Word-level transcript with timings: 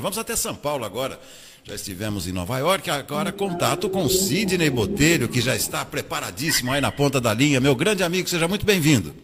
Vamos 0.00 0.18
até 0.18 0.34
São 0.34 0.54
Paulo 0.54 0.84
agora. 0.84 1.18
Já 1.62 1.74
estivemos 1.74 2.26
em 2.26 2.32
Nova 2.32 2.58
York, 2.58 2.90
agora 2.90 3.30
contato 3.30 3.88
com 3.90 4.08
Sidney 4.08 4.70
Botelho, 4.70 5.28
que 5.28 5.40
já 5.40 5.54
está 5.54 5.84
preparadíssimo 5.84 6.72
aí 6.72 6.80
na 6.80 6.90
ponta 6.90 7.20
da 7.20 7.34
linha. 7.34 7.60
Meu 7.60 7.74
grande 7.74 8.02
amigo, 8.02 8.28
seja 8.28 8.48
muito 8.48 8.64
bem-vindo. 8.64 9.14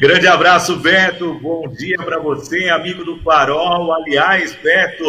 Grande 0.00 0.26
abraço, 0.26 0.76
Beto. 0.76 1.34
Bom 1.34 1.68
dia 1.68 1.98
para 1.98 2.18
você, 2.18 2.70
amigo 2.70 3.04
do 3.04 3.22
Farol. 3.22 3.92
Aliás, 3.92 4.54
Beto, 4.62 5.04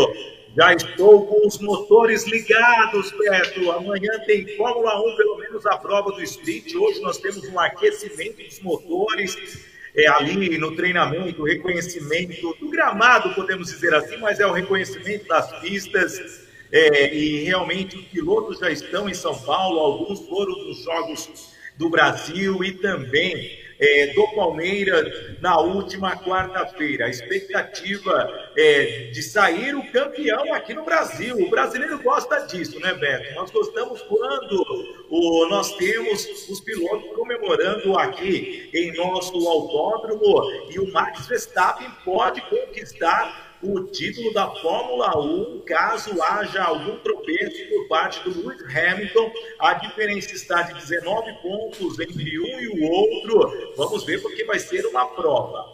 já 0.55 0.73
estou 0.73 1.25
com 1.25 1.47
os 1.47 1.57
motores 1.59 2.27
ligados, 2.27 3.09
Beto. 3.11 3.71
Amanhã 3.71 4.11
tem 4.27 4.45
Fórmula 4.57 4.99
1, 4.99 5.15
pelo 5.15 5.37
menos 5.37 5.65
a 5.65 5.77
prova 5.77 6.11
do 6.11 6.21
sprint. 6.21 6.75
Hoje 6.75 6.99
nós 6.99 7.17
temos 7.19 7.47
um 7.47 7.57
aquecimento 7.57 8.43
dos 8.43 8.59
motores 8.59 9.70
é, 9.95 10.07
ali 10.07 10.57
no 10.57 10.75
treinamento, 10.75 11.43
reconhecimento 11.43 12.55
do 12.59 12.69
gramado, 12.69 13.33
podemos 13.35 13.67
dizer 13.67 13.93
assim, 13.93 14.17
mas 14.17 14.39
é 14.39 14.45
o 14.45 14.51
reconhecimento 14.51 15.27
das 15.27 15.59
pistas. 15.59 16.49
É, 16.71 17.13
e 17.13 17.43
realmente 17.43 17.97
os 17.97 18.05
pilotos 18.05 18.59
já 18.59 18.71
estão 18.71 19.09
em 19.09 19.13
São 19.13 19.37
Paulo, 19.37 19.79
alguns 19.79 20.25
foram 20.27 20.55
nos 20.65 20.83
Jogos 20.83 21.51
do 21.77 21.89
Brasil 21.89 22.63
e 22.63 22.71
também 22.73 23.59
é, 23.81 24.13
do 24.13 24.27
Palmeiras 24.35 25.41
na 25.41 25.59
última 25.59 26.15
quarta-feira. 26.15 27.07
A 27.07 27.09
expectativa 27.09 28.51
é 28.55 29.09
de 29.11 29.23
sair 29.23 29.75
o 29.75 29.91
campeão 29.91 30.53
aqui 30.53 30.73
no 30.73 30.85
Brasil. 30.85 31.35
O 31.35 31.49
brasileiro 31.49 31.97
gosta 32.01 32.41
disso, 32.41 32.79
né, 32.79 32.93
Beto? 32.93 33.33
Nós 33.33 33.49
gostamos 33.49 34.01
quando 34.03 34.63
o, 35.09 35.47
nós 35.49 35.75
temos 35.77 36.23
os 36.47 36.61
pilotos 36.61 37.10
comemorando 37.31 37.97
aqui 37.97 38.69
em 38.73 38.93
nosso 38.95 39.35
autódromo 39.47 40.43
e 40.69 40.79
o 40.79 40.91
Max 40.91 41.27
Verstappen 41.27 41.87
pode 42.03 42.41
conquistar 42.41 43.57
o 43.63 43.83
título 43.83 44.33
da 44.33 44.49
Fórmula 44.55 45.17
1, 45.19 45.61
caso 45.67 46.21
haja 46.21 46.63
algum 46.63 46.97
tropeço 46.97 47.69
por 47.69 47.87
parte 47.87 48.27
do 48.27 48.47
Lewis 48.47 48.63
Hamilton. 48.75 49.31
A 49.59 49.75
diferença 49.75 50.33
está 50.33 50.63
de 50.63 50.73
19 50.73 51.31
pontos 51.43 51.99
entre 51.99 52.39
um 52.39 52.59
e 52.59 52.67
o 52.67 52.91
outro. 52.91 53.73
Vamos 53.77 54.03
ver 54.03 54.19
porque 54.21 54.43
vai 54.45 54.57
ser 54.57 54.85
uma 54.87 55.05
prova. 55.05 55.73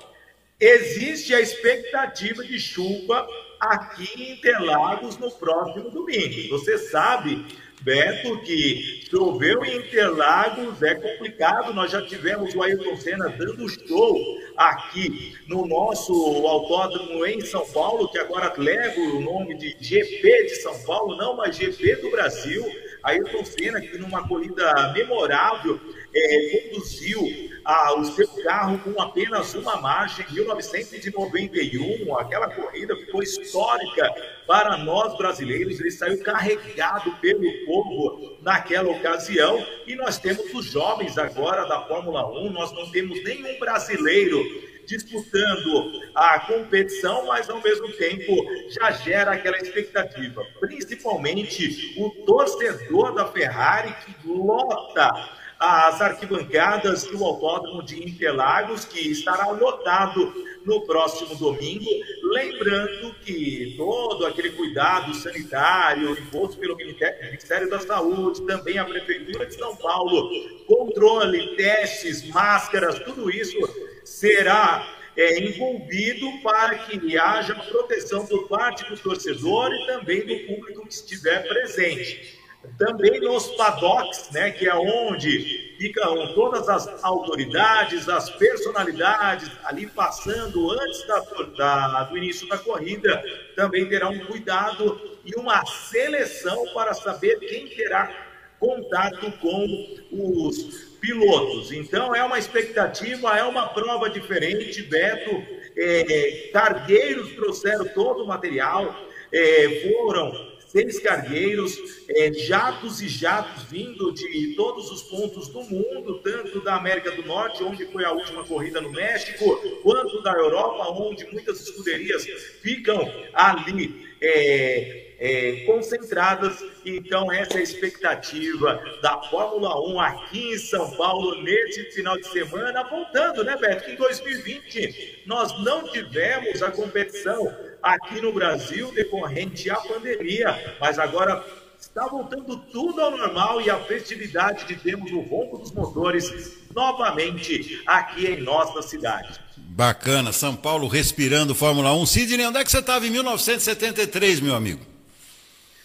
Existe 0.60 1.34
a 1.34 1.40
expectativa 1.40 2.44
de 2.44 2.60
chuva 2.60 3.26
aqui 3.60 4.22
em 4.22 4.34
Interlagos 4.34 5.18
no 5.18 5.32
próximo 5.32 5.90
domingo. 5.90 6.50
Você 6.50 6.78
sabe 6.78 7.46
Beto, 7.82 8.40
que 8.40 9.06
choveu 9.10 9.64
em 9.64 9.78
Interlagos, 9.78 10.82
é 10.82 10.96
complicado. 10.96 11.74
Nós 11.74 11.92
já 11.92 12.02
tivemos 12.02 12.54
o 12.56 12.62
Ayrton 12.62 12.98
Senna 12.98 13.30
dando 13.30 13.70
show 13.70 14.18
aqui 14.58 15.36
no 15.48 15.68
nosso 15.68 16.14
autódromo 16.46 17.26
em 17.26 17.42
São 17.42 17.66
Paulo, 17.68 18.10
que 18.10 18.18
agora 18.18 18.54
leva 18.58 19.00
o 19.00 19.22
nome 19.22 19.56
de 19.56 19.76
GP 19.80 20.44
de 20.44 20.56
São 20.56 20.78
Paulo, 20.84 21.16
não, 21.16 21.36
mas 21.38 21.56
GP 21.56 21.98
do 21.98 22.12
Brasil. 22.12 22.66
Ayrton 23.04 23.46
Senna, 23.46 23.80
que 23.80 23.98
numa 23.98 24.28
corrida 24.28 24.92
memorável, 24.94 25.80
é, 26.14 26.70
conduziu 26.70 27.22
ah, 27.70 27.96
o 28.00 28.06
seu 28.06 28.26
carro 28.46 28.80
com 28.80 29.02
apenas 29.02 29.54
uma 29.54 29.76
marcha 29.82 30.26
em 30.30 30.34
1991. 30.36 32.18
Aquela 32.18 32.50
corrida 32.50 32.96
ficou 32.96 33.22
histórica 33.22 34.10
para 34.48 34.78
nós 34.78 35.18
brasileiros. 35.18 35.78
Ele 35.78 35.92
saiu 35.92 36.24
carregado 36.24 37.12
pelo 37.18 37.44
povo 37.66 38.38
naquela 38.42 38.90
ocasião. 38.90 39.62
E 39.86 39.96
nós 39.96 40.18
temos 40.18 40.54
os 40.54 40.64
jovens 40.64 41.18
agora 41.18 41.66
da 41.66 41.82
Fórmula 41.82 42.26
1. 42.40 42.52
Nós 42.52 42.72
não 42.72 42.90
temos 42.90 43.22
nenhum 43.22 43.60
brasileiro 43.60 44.42
disputando 44.86 46.02
a 46.16 46.40
competição, 46.40 47.26
mas 47.26 47.50
ao 47.50 47.62
mesmo 47.62 47.92
tempo 47.98 48.34
já 48.70 48.92
gera 48.92 49.34
aquela 49.34 49.58
expectativa, 49.58 50.42
principalmente 50.62 51.96
o 52.00 52.10
torcedor 52.26 53.14
da 53.14 53.26
Ferrari 53.26 53.94
que 54.06 54.26
lota 54.26 55.37
as 55.60 56.02
arquibancadas 56.02 57.04
do 57.04 57.24
Autódromo 57.24 57.84
de 57.84 58.04
Interlagos, 58.04 58.86
que 58.86 59.12
estará 59.12 59.50
lotado 59.52 60.34
no 60.66 60.86
próximo 60.86 61.36
domingo. 61.36 61.90
Lembrando 62.24 63.16
que 63.24 63.74
todo 63.78 64.26
aquele 64.26 64.52
cuidado 64.52 65.14
sanitário 65.16 66.12
imposto 66.12 66.58
pelo 66.58 66.76
Ministério 66.76 67.70
da 67.70 67.80
Saúde, 67.80 68.46
também 68.46 68.78
a 68.78 68.86
Prefeitura 68.86 69.46
de 69.46 69.56
São 69.56 69.76
Paulo, 69.76 70.30
controle, 70.68 71.56
testes, 71.56 72.28
máscaras, 72.28 73.00
tudo 73.00 73.32
isso 73.32 73.58
será 74.04 74.88
é, 75.16 75.40
envolvido 75.40 76.32
para 76.44 76.78
que 76.78 77.18
haja 77.18 77.56
proteção 77.56 78.26
por 78.28 78.48
parte 78.48 78.88
do 78.88 78.98
torcedor 78.98 79.74
e 79.74 79.88
também 79.88 80.26
do 80.26 80.48
público 80.48 80.86
que 80.86 80.94
estiver 80.94 81.48
presente. 81.48 82.37
Também 82.78 83.20
nos 83.20 83.48
paddocks, 83.56 84.30
né, 84.32 84.52
que 84.52 84.68
é 84.68 84.76
onde 84.76 85.76
ficam 85.78 86.34
todas 86.34 86.68
as 86.68 87.04
autoridades, 87.04 88.10
as 88.10 88.30
personalidades 88.32 89.50
ali 89.64 89.88
passando 89.88 90.72
antes 90.72 91.06
da, 91.08 91.20
da, 91.58 92.04
do 92.04 92.18
início 92.18 92.48
da 92.48 92.58
corrida, 92.58 93.24
também 93.56 93.88
terá 93.88 94.10
um 94.10 94.20
cuidado 94.26 95.00
e 95.26 95.36
uma 95.36 95.66
seleção 95.66 96.68
para 96.74 96.94
saber 96.94 97.40
quem 97.40 97.68
terá 97.68 98.28
contato 98.60 99.32
com 99.40 99.66
os 100.12 100.88
pilotos. 101.00 101.72
Então 101.72 102.16
é 102.16 102.24
uma 102.24 102.40
expectativa, 102.40 103.38
é 103.38 103.44
uma 103.44 103.68
prova 103.68 104.10
diferente, 104.10 104.82
Beto. 104.84 105.44
É, 105.76 106.50
cargueiros 106.52 107.34
trouxeram 107.34 107.86
todo 107.90 108.24
o 108.24 108.28
material, 108.28 108.96
é, 109.32 109.92
foram 109.92 110.47
seis 110.68 111.00
cargueiros, 111.00 111.78
é, 112.10 112.32
jatos 112.34 113.02
e 113.02 113.08
jatos 113.08 113.64
vindo 113.64 114.12
de 114.14 114.54
todos 114.56 114.92
os 114.92 115.04
pontos 115.04 115.48
do 115.48 115.64
mundo, 115.64 116.20
tanto 116.20 116.62
da 116.62 116.76
América 116.76 117.12
do 117.12 117.24
Norte, 117.26 117.64
onde 117.64 117.86
foi 117.88 118.04
a 118.06 118.12
última 118.12 118.44
corrida 118.44 118.82
no 118.82 118.92
México, 118.92 119.58
quanto 119.82 120.22
da 120.22 120.34
Europa, 120.34 120.90
onde 120.92 121.26
muitas 121.32 121.62
escuderias 121.62 122.26
ficam 122.62 123.12
ali. 123.34 124.08
É, 124.20 125.08
é, 125.20 125.64
concentradas. 125.66 126.64
Então, 126.86 127.32
essa 127.32 127.56
é 127.56 127.58
a 127.58 127.64
expectativa 127.64 128.82
da 129.02 129.22
Fórmula 129.24 129.80
1 129.90 130.00
aqui 130.00 130.54
em 130.54 130.58
São 130.58 130.92
Paulo 130.96 131.42
nesse 131.42 131.92
final 131.92 132.18
de 132.18 132.28
semana. 132.28 132.84
Voltando, 132.84 133.44
né, 133.44 133.58
Beto? 133.58 133.86
Que 133.86 133.92
em 133.92 133.96
2020 133.96 135.24
nós 135.26 135.64
não 135.64 135.88
tivemos 135.88 136.62
a 136.62 136.72
competição 136.72 137.56
aqui 137.82 138.22
no 138.22 138.34
Brasil 138.34 138.92
decorrente 138.92 139.70
à 139.70 139.76
pandemia, 139.76 140.78
mas 140.80 141.00
agora 141.00 141.44
está 141.80 142.08
voltando 142.08 142.58
tudo 142.58 143.02
ao 143.02 143.12
normal 143.12 143.62
e 143.62 143.70
a 143.70 143.80
festividade 143.80 144.66
de 144.66 144.76
termos 144.76 145.12
o 145.12 145.22
ronco 145.22 145.58
dos 145.58 145.72
motores 145.72 146.58
novamente 146.74 147.82
aqui 147.86 148.28
em 148.28 148.42
nossa 148.42 148.82
cidade. 148.82 149.40
Bacana, 149.56 150.32
São 150.32 150.56
Paulo 150.56 150.88
respirando 150.88 151.54
Fórmula 151.54 151.94
1. 151.94 152.06
Sidney, 152.06 152.46
onde 152.46 152.58
é 152.58 152.64
que 152.64 152.72
você 152.72 152.80
estava 152.80 153.06
em 153.06 153.12
1973, 153.12 154.40
meu 154.40 154.56
amigo? 154.56 154.84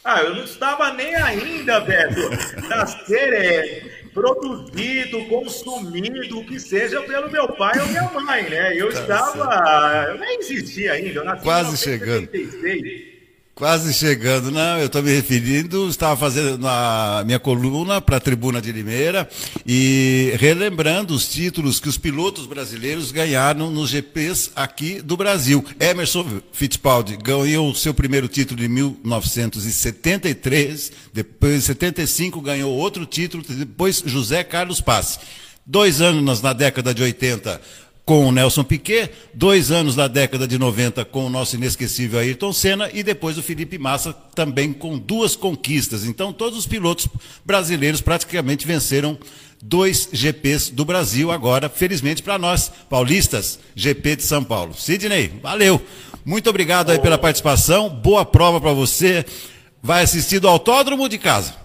Ah, 0.05 0.21
eu 0.23 0.35
não 0.35 0.45
estava 0.45 0.93
nem 0.93 1.15
ainda, 1.15 1.79
Beto, 1.81 2.21
ser 3.07 3.33
é, 3.33 4.02
produzido, 4.13 5.25
consumido, 5.27 6.39
o 6.39 6.45
que 6.45 6.61
seja 6.61 7.01
pelo 7.03 7.31
meu 7.31 7.49
pai 7.49 7.79
ou 7.81 7.87
minha 7.89 8.11
mãe, 8.11 8.49
né? 8.49 8.77
Eu 8.77 8.93
tá 8.93 9.01
estava. 9.01 10.11
Eu 10.11 10.19
nem 10.19 10.39
existia 10.39 10.93
ainda, 10.93 11.21
eu 11.21 11.25
nasci 11.25 11.43
Quase 11.43 11.89
em 11.89 11.99
1976. 11.99 12.81
chegando. 12.81 13.12
Quase 13.55 13.93
chegando, 13.93 14.51
não, 14.51 14.79
eu 14.79 14.87
estou 14.87 15.03
me 15.03 15.15
referindo, 15.15 15.87
estava 15.87 16.17
fazendo 16.17 16.67
a 16.67 17.23
minha 17.27 17.39
coluna 17.39 18.01
para 18.01 18.17
a 18.17 18.21
Tribuna 18.21 18.63
de 18.63 18.73
Limeira 18.73 19.29
e 19.67 20.33
relembrando 20.39 21.15
os 21.15 21.29
títulos 21.29 21.79
que 21.79 21.87
os 21.87 21.99
pilotos 21.99 22.47
brasileiros 22.47 23.13
ganharam 23.13 23.71
nos 23.71 23.91
GPs 23.91 24.53
aqui 24.57 25.03
do 25.03 25.19
Brasil. 25.19 25.63
Emerson 25.79 26.41
Fittipaldi 26.51 27.19
ganhou 27.23 27.71
o 27.71 27.75
seu 27.75 27.93
primeiro 27.93 28.27
título 28.27 28.65
em 28.65 28.69
1973, 28.69 30.91
depois 31.13 31.55
em 31.55 31.61
75 31.61 32.41
ganhou 32.41 32.73
outro 32.73 33.05
título, 33.05 33.45
depois 33.47 34.03
José 34.07 34.43
Carlos 34.43 34.81
Passe. 34.81 35.19
Dois 35.65 36.01
anos 36.01 36.43
na 36.43 36.53
década 36.53 36.93
de 36.93 37.05
80, 37.05 37.61
com 38.05 38.27
o 38.27 38.33
Nelson 38.33 38.65
Piquet, 38.65 39.11
dois 39.33 39.71
anos 39.71 39.95
da 39.95 40.09
década 40.09 40.47
de 40.47 40.59
90 40.59 41.05
com 41.05 41.27
o 41.27 41.31
nosso 41.31 41.57
inesquecível 41.57 42.19
Ayrton 42.19 42.53
Senna 42.53 42.91
e 42.93 43.03
depois 43.03 43.39
o 43.39 43.43
Felipe 43.43 43.79
Massa 43.79 44.13
também 44.35 44.73
com 44.73 44.99
duas 44.99 45.37
conquistas. 45.37 46.05
Então 46.05 46.33
todos 46.33 46.59
os 46.59 46.67
pilotos 46.67 47.09
brasileiros 47.45 48.01
praticamente 48.01 48.67
venceram 48.67 49.17
dois 49.63 50.09
GPs 50.13 50.71
do 50.71 50.85
Brasil 50.85 51.31
agora, 51.31 51.69
felizmente 51.69 52.23
para 52.23 52.39
nós, 52.39 52.73
paulistas, 52.91 53.61
GP 53.77 54.17
de 54.17 54.23
São 54.25 54.43
Paulo. 54.43 54.75
Sidney, 54.75 55.33
valeu. 55.41 55.81
Muito 56.25 56.51
obrigado 56.51 56.91
aí 56.91 56.99
pela 56.99 57.17
participação. 57.19 57.89
Boa 57.89 58.25
prova 58.25 58.61
para 58.61 58.73
você. 58.73 59.25
Vai 59.81 60.03
assistir 60.03 60.41
do 60.41 60.49
autódromo 60.49 61.09
de 61.09 61.19
casa? 61.19 61.62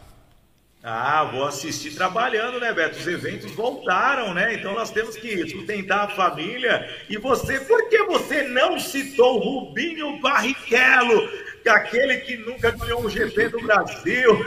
Ah, 0.89 1.25
vou 1.25 1.43
assistir 1.43 1.91
trabalhando, 1.91 2.61
né, 2.61 2.71
Beto? 2.71 2.97
Os 2.97 3.05
eventos 3.05 3.51
voltaram, 3.51 4.33
né? 4.33 4.53
Então 4.53 4.73
nós 4.73 4.89
temos 4.89 5.17
que 5.17 5.45
sustentar 5.49 6.05
a 6.05 6.15
família. 6.15 6.89
E 7.09 7.17
você, 7.17 7.59
por 7.59 7.89
que 7.89 8.03
você 8.03 8.43
não 8.43 8.79
citou 8.79 9.37
Rubinho 9.37 10.17
Barrichello, 10.21 11.27
que 11.61 11.67
aquele 11.67 12.19
que 12.19 12.37
nunca 12.37 12.71
ganhou 12.71 13.05
um 13.05 13.09
GP 13.09 13.49
do 13.49 13.59
Brasil? 13.63 14.45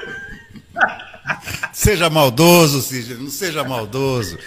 Seja 1.75 2.09
maldoso, 2.09 2.81
Cid, 2.81 3.17
não 3.17 3.29
seja 3.29 3.63
maldoso. 3.63 4.39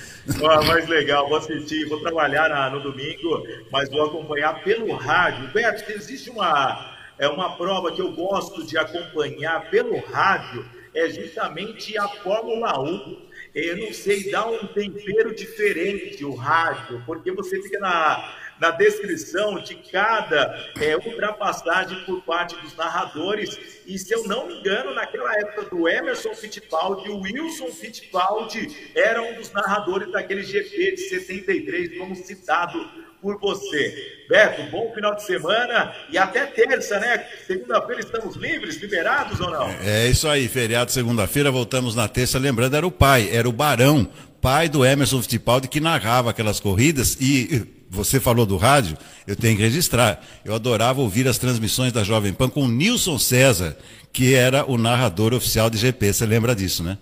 Ah, 0.50 0.64
mais 0.64 0.88
legal, 0.88 1.30
vou 1.30 1.38
assistir, 1.38 1.88
vou 1.88 2.02
trabalhar 2.02 2.50
na, 2.50 2.72
no 2.72 2.80
domingo, 2.80 3.44
mas 3.72 3.88
vou 3.90 4.04
acompanhar 4.04 4.64
pelo 4.64 4.96
rádio. 4.96 5.48
Beto, 5.54 5.92
existe 5.92 6.32
uma, 6.32 6.96
é 7.20 7.28
uma 7.28 7.56
prova 7.56 7.92
que 7.92 8.02
eu 8.02 8.12
gosto 8.14 8.66
de 8.66 8.80
acompanhar 8.80 9.70
pelo 9.70 10.00
rádio 10.08 10.66
é 10.94 11.10
justamente 11.10 11.98
a 11.98 12.08
Fórmula 12.08 12.80
1. 12.80 13.34
Eu 13.56 13.78
não 13.78 13.94
sei, 13.94 14.32
dá 14.32 14.48
um 14.48 14.66
tempero 14.68 15.36
diferente 15.36 16.26
o 16.26 16.34
rádio, 16.34 17.04
porque 17.06 17.32
você 17.32 17.62
fica 17.62 17.80
na, 17.80 18.36
na 18.60 18.72
descrição 18.72 19.60
de 19.60 19.76
cada 19.76 20.72
é, 20.80 20.96
ultrapassagem 20.96 22.04
por 22.06 22.24
parte 22.24 22.56
dos 22.62 22.76
narradores. 22.76 23.84
E 23.86 23.98
se 23.98 24.14
eu 24.14 24.28
não 24.28 24.48
me 24.48 24.60
engano, 24.60 24.94
naquela 24.96 25.34
época 25.38 25.64
do 25.64 25.88
Emerson 25.88 26.34
Fittipaldi, 26.34 27.10
o 27.10 27.20
Wilson 27.22 27.68
Fittipaldi 27.68 28.92
era 28.96 29.22
um 29.22 29.36
dos 29.36 29.52
narradores 29.52 30.12
daquele 30.12 30.44
GP 30.44 30.92
de 30.94 31.10
73, 31.10 31.98
como 31.98 32.16
citado 32.16 32.90
por 33.24 33.40
você. 33.40 34.26
Beto, 34.28 34.70
bom 34.70 34.92
final 34.94 35.16
de 35.16 35.24
semana 35.24 35.96
e 36.12 36.18
até 36.18 36.46
terça, 36.46 37.00
né? 37.00 37.26
Segunda-feira 37.48 38.02
estamos 38.02 38.36
livres, 38.36 38.76
liberados 38.82 39.40
ou 39.40 39.50
não? 39.50 39.70
É 39.82 40.08
isso 40.08 40.28
aí, 40.28 40.50
feriado 40.50 40.92
segunda-feira, 40.92 41.50
voltamos 41.50 41.96
na 41.96 42.08
terça. 42.10 42.38
Lembrando, 42.38 42.76
era 42.76 42.86
o 42.86 42.92
pai, 42.92 43.30
era 43.32 43.48
o 43.48 43.54
Barão, 43.54 44.08
pai 44.42 44.68
do 44.68 44.86
Emerson 44.86 45.22
Fittipaldi, 45.22 45.70
que 45.70 45.80
narrava 45.80 46.32
aquelas 46.32 46.60
corridas 46.60 47.18
e 47.20 47.66
você 47.90 48.20
falou 48.20 48.46
do 48.46 48.58
rádio, 48.58 48.98
eu 49.26 49.36
tenho 49.36 49.56
que 49.56 49.62
registrar. 49.62 50.22
Eu 50.44 50.54
adorava 50.56 51.00
ouvir 51.00 51.28
as 51.28 51.38
transmissões 51.38 51.94
da 51.94 52.04
Jovem 52.04 52.34
Pan 52.34 52.50
com 52.50 52.64
o 52.64 52.68
Nilson 52.68 53.18
César, 53.20 53.78
que 54.12 54.34
era 54.34 54.70
o 54.70 54.78
narrador 54.78 55.34
oficial 55.34 55.70
de 55.70 55.78
GP. 55.78 56.12
Você 56.12 56.26
lembra 56.26 56.56
disso, 56.56 56.84
né? 56.84 56.98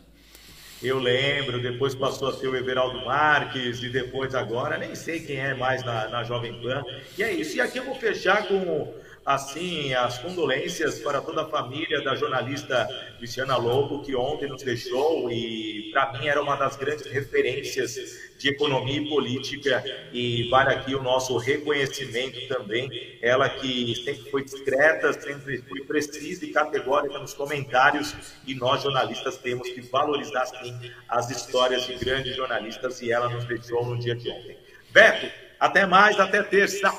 Eu 0.84 0.98
lembro, 0.98 1.62
depois 1.62 1.94
passou 1.94 2.30
a 2.30 2.34
ser 2.34 2.48
o 2.48 2.56
Everaldo 2.56 3.06
Marques, 3.06 3.84
e 3.84 3.90
depois 3.90 4.34
agora, 4.34 4.78
nem 4.78 4.96
sei 4.96 5.20
quem 5.20 5.38
é 5.38 5.54
mais 5.54 5.84
na, 5.84 6.08
na 6.10 6.24
Jovem 6.24 6.60
Pan. 6.60 6.84
E 7.18 7.24
é 7.24 7.32
isso. 7.32 7.58
E 7.58 7.62
aqui 7.62 7.78
eu 7.78 7.86
vou 7.86 7.96
fechar 7.96 8.48
com 8.48 8.92
assim 9.26 9.94
as 9.94 10.18
condolências 10.18 11.00
para 11.00 11.22
toda 11.22 11.44
a 11.44 11.46
família 11.46 12.02
da 12.02 12.16
jornalista 12.16 12.88
Luciana 13.20 13.56
Lobo, 13.56 14.02
que 14.02 14.16
ontem 14.16 14.48
nos 14.48 14.64
deixou 14.64 15.32
e 15.32 15.90
para 15.92 16.14
mim 16.14 16.28
era 16.28 16.42
uma 16.42 16.56
das 16.56 16.76
grandes 16.76 17.06
referências 17.06 17.96
de 18.38 18.50
economia 18.50 19.00
e 19.00 19.08
política 19.08 19.84
e 20.12 20.50
vale 20.50 20.74
aqui 20.74 20.96
o 20.96 21.04
nosso 21.04 21.38
reconhecimento 21.38 22.48
também. 22.48 22.90
Ela 23.22 23.48
que 23.48 23.96
sempre 24.04 24.32
foi 24.32 24.44
discreta, 24.44 25.14
sempre 25.14 25.60
foi 25.60 25.82
precisa 25.82 26.44
e 26.44 26.52
categórica 26.52 27.20
nos 27.20 27.34
comentários 27.34 28.16
e 28.48 28.56
nós 28.56 28.82
jornalistas 28.82 29.38
temos 29.38 29.70
que 29.70 29.82
valorizar 29.82 30.46
sim 30.48 30.74
as 31.08 31.30
histórias 31.30 31.86
de 31.86 31.94
grandes 31.96 32.36
jornalistas 32.36 33.02
e 33.02 33.12
ela 33.12 33.30
nos 33.30 33.46
deixou 33.46 33.86
no 33.86 34.00
dia 34.00 34.16
de 34.16 34.30
ontem. 34.30 34.58
Beto, 34.90 35.32
até 35.60 35.86
mais, 35.86 36.20
até 36.20 36.42
terça. 36.42 36.92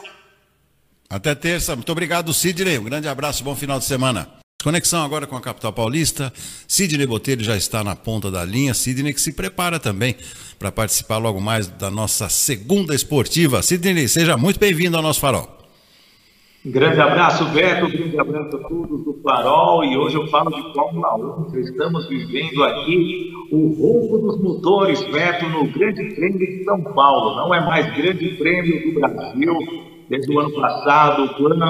Até 1.12 1.34
terça. 1.34 1.76
Muito 1.76 1.92
obrigado, 1.92 2.32
Sidney. 2.32 2.78
Um 2.78 2.84
grande 2.84 3.06
abraço, 3.06 3.44
bom 3.44 3.54
final 3.54 3.78
de 3.78 3.84
semana. 3.84 4.26
Conexão 4.64 5.04
agora 5.04 5.26
com 5.26 5.36
a 5.36 5.42
capital 5.42 5.70
paulista. 5.70 6.32
Sidney 6.66 7.06
Botelho 7.06 7.44
já 7.44 7.54
está 7.54 7.84
na 7.84 7.94
ponta 7.94 8.30
da 8.30 8.42
linha. 8.46 8.72
Sidney 8.72 9.12
que 9.12 9.20
se 9.20 9.34
prepara 9.34 9.78
também 9.78 10.16
para 10.58 10.72
participar 10.72 11.18
logo 11.18 11.38
mais 11.38 11.68
da 11.68 11.90
nossa 11.90 12.30
segunda 12.30 12.94
esportiva. 12.94 13.62
Sidney, 13.62 14.08
seja 14.08 14.38
muito 14.38 14.58
bem-vindo 14.58 14.96
ao 14.96 15.02
nosso 15.02 15.20
farol. 15.20 15.58
Grande 16.64 16.98
abraço, 16.98 17.44
Beto. 17.46 17.88
Grande 17.88 18.18
abraço 18.18 18.56
a 18.56 18.60
todos 18.60 19.04
do 19.04 19.20
Farol. 19.22 19.84
E 19.84 19.98
hoje 19.98 20.16
eu 20.16 20.26
falo 20.28 20.50
de 20.50 20.72
Fórmula 20.72 21.14
1. 21.50 21.58
Estamos 21.58 22.08
vivendo 22.08 22.64
aqui 22.64 23.30
o 23.50 23.68
ronco 23.68 24.18
dos 24.18 24.40
motores, 24.40 25.02
Beto, 25.10 25.46
no 25.46 25.66
Grande 25.72 26.14
Prêmio 26.14 26.38
de 26.38 26.64
São 26.64 26.82
Paulo. 26.82 27.36
Não 27.36 27.54
é 27.54 27.60
mais 27.60 27.94
Grande 27.94 28.28
Prêmio 28.36 28.94
do 28.94 28.98
Brasil 28.98 29.91
desde 30.12 30.30
o 30.30 30.40
ano 30.40 30.50
passado, 30.52 31.34
quando 31.38 31.62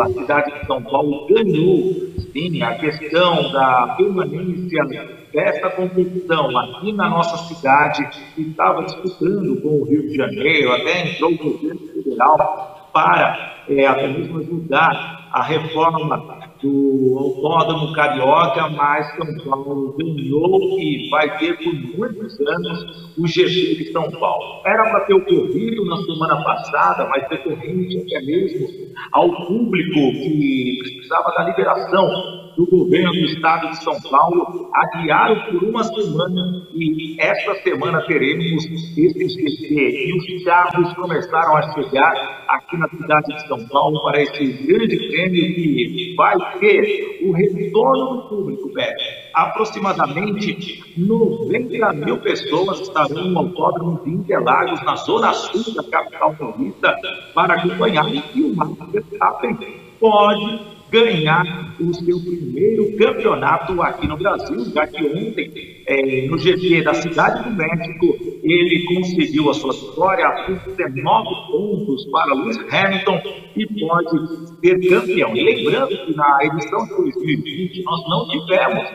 a 0.00 0.06
cidade 0.06 0.60
de 0.60 0.64
São 0.64 0.80
Paulo 0.80 1.26
ganhou, 1.26 1.92
sim, 2.32 2.62
a 2.62 2.76
questão 2.76 3.50
da 3.50 3.96
permanência 3.96 4.84
dessa 5.32 5.70
competição 5.70 6.56
aqui 6.56 6.92
na 6.92 7.10
nossa 7.10 7.36
cidade, 7.52 8.08
que 8.36 8.42
estava 8.42 8.84
disputando 8.84 9.60
com 9.60 9.80
o 9.80 9.84
Rio 9.84 10.08
de 10.08 10.14
Janeiro, 10.14 10.70
até 10.70 11.10
entrou 11.10 11.32
o 11.32 11.36
governo 11.36 11.80
federal 11.92 12.90
para 12.92 13.64
é, 13.68 13.86
até 13.88 14.06
mesmo 14.06 14.38
ajudar 14.38 15.28
a 15.32 15.42
reforma 15.42 16.41
do 16.62 17.18
Autódromo 17.18 17.92
Carioca, 17.92 18.68
mas 18.70 19.16
São 19.16 19.50
Paulo 19.50 19.94
ganhou 19.98 20.78
e 20.78 21.08
vai 21.10 21.38
ter 21.38 21.58
por 21.58 21.74
muitos 21.98 22.40
anos 22.40 23.12
o 23.18 23.26
GP 23.26 23.74
de 23.76 23.92
São 23.92 24.10
Paulo. 24.12 24.62
Era 24.64 24.84
para 24.84 25.00
ter 25.00 25.14
ocorrido 25.14 25.84
na 25.86 25.96
semana 25.98 26.42
passada, 26.42 27.08
mas 27.08 27.28
decorrente 27.28 27.98
até 27.98 28.24
mesmo 28.24 28.68
ao 29.12 29.46
público 29.46 29.94
que 29.94 30.78
precisava 30.80 31.32
da 31.36 31.44
liberação 31.44 32.41
do 32.56 32.66
governo 32.66 33.10
do 33.10 33.24
estado 33.26 33.70
de 33.70 33.82
São 33.82 34.00
Paulo, 34.02 34.70
adiaram 34.74 35.40
por 35.50 35.64
uma 35.64 35.84
semana 35.84 36.66
e 36.74 37.16
esta 37.20 37.54
semana 37.62 38.00
teremos 38.02 38.64
esse 38.96 39.28
GP. 39.28 39.74
E 39.74 40.16
os 40.16 40.44
carros 40.44 40.92
começaram 40.94 41.56
a 41.56 41.72
chegar 41.72 42.44
aqui 42.48 42.76
na 42.76 42.88
cidade 42.88 43.34
de 43.34 43.48
São 43.48 43.66
Paulo 43.68 44.02
para 44.02 44.22
esse 44.22 44.44
grande 44.44 44.96
prêmio 45.08 45.54
que 45.54 46.14
vai 46.16 46.36
ter 46.58 47.20
o 47.22 47.32
retorno 47.32 48.16
do 48.16 48.28
público, 48.28 48.72
Beto. 48.72 49.22
Aproximadamente 49.34 50.82
90 50.96 51.92
mil 51.94 52.18
pessoas 52.18 52.80
estarão 52.80 53.24
no 53.28 53.38
Autódromo 53.38 54.00
de 54.04 54.10
Interlagos, 54.10 54.82
na 54.84 54.96
zona 54.96 55.32
sul 55.32 55.74
da 55.74 55.82
capital 55.84 56.34
paulista, 56.34 56.94
para 57.34 57.54
acompanhar 57.54 58.06
e 58.12 58.42
o 58.42 58.54
Max 58.54 58.76
Verstappen 58.90 59.56
pode 59.98 60.81
ganhar 60.92 61.74
o 61.80 61.94
seu 61.94 62.20
primeiro 62.20 62.94
campeonato 62.98 63.80
aqui 63.80 64.06
no 64.06 64.16
Brasil, 64.18 64.62
já 64.72 64.86
que 64.86 65.02
ontem, 65.04 65.50
é, 65.86 66.26
no 66.28 66.38
GP 66.38 66.82
da 66.82 66.92
Cidade 66.92 67.42
do 67.48 67.56
México, 67.56 68.14
ele 68.42 68.84
conseguiu 68.84 69.48
a 69.50 69.54
sua 69.54 69.72
vitória 69.72 70.30
por 70.46 70.76
19 70.76 71.28
pontos 71.50 72.04
para 72.10 72.34
Lewis 72.34 72.58
Hamilton 72.70 73.22
e 73.56 73.66
pode 73.80 74.60
ser 74.60 74.88
campeão. 74.88 75.34
E 75.34 75.42
lembrando 75.42 75.88
que 75.88 76.14
na 76.14 76.38
edição 76.44 76.84
de 76.84 76.94
2020 76.94 77.82
nós 77.84 78.08
não 78.08 78.28
tivemos 78.28 78.88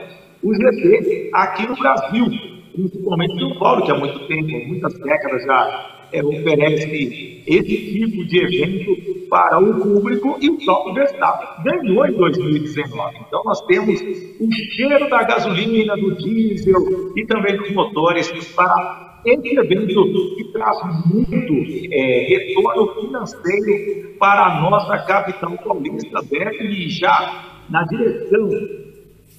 o 0.44 0.54
GP 0.54 1.32
aqui 1.34 1.68
no 1.68 1.76
Brasil, 1.76 2.26
principalmente 2.74 3.36
no 3.36 3.58
Paulo, 3.58 3.84
que 3.84 3.92
há 3.92 3.96
muito 3.98 4.20
tempo, 4.28 4.68
muitas 4.68 4.94
décadas 5.00 5.44
já 5.44 5.97
é, 6.12 6.24
oferece 6.24 7.44
esse 7.46 7.78
tipo 7.94 8.26
de 8.26 8.40
evento 8.40 9.28
para 9.30 9.60
o 9.60 9.82
público 9.82 10.38
e 10.42 10.50
o 10.50 10.58
próprio 10.64 10.94
Verstappen 10.94 11.64
ganhou 11.64 12.06
em 12.06 12.14
2019. 12.14 13.18
Então 13.28 13.42
nós 13.46 13.62
temos 13.66 14.02
o 14.02 14.52
cheiro 14.72 15.10
da 15.10 15.24
gasolina, 15.24 15.96
do 15.96 16.16
diesel 16.16 17.14
e 17.16 17.26
também 17.26 17.58
dos 17.58 17.72
motores 17.72 18.30
para 18.56 19.22
esse 19.26 19.58
evento 19.58 20.36
que 20.36 20.44
traz 20.54 20.78
muito 21.06 21.54
é, 21.92 22.26
retorno 22.30 22.94
financeiro 23.02 24.16
para 24.20 24.46
a 24.46 24.62
nossa 24.62 24.98
capital 25.00 25.58
paulista, 25.58 26.22
Beto, 26.30 26.64
e 26.64 26.90
já 26.90 27.64
na 27.70 27.84
direção 27.84 28.50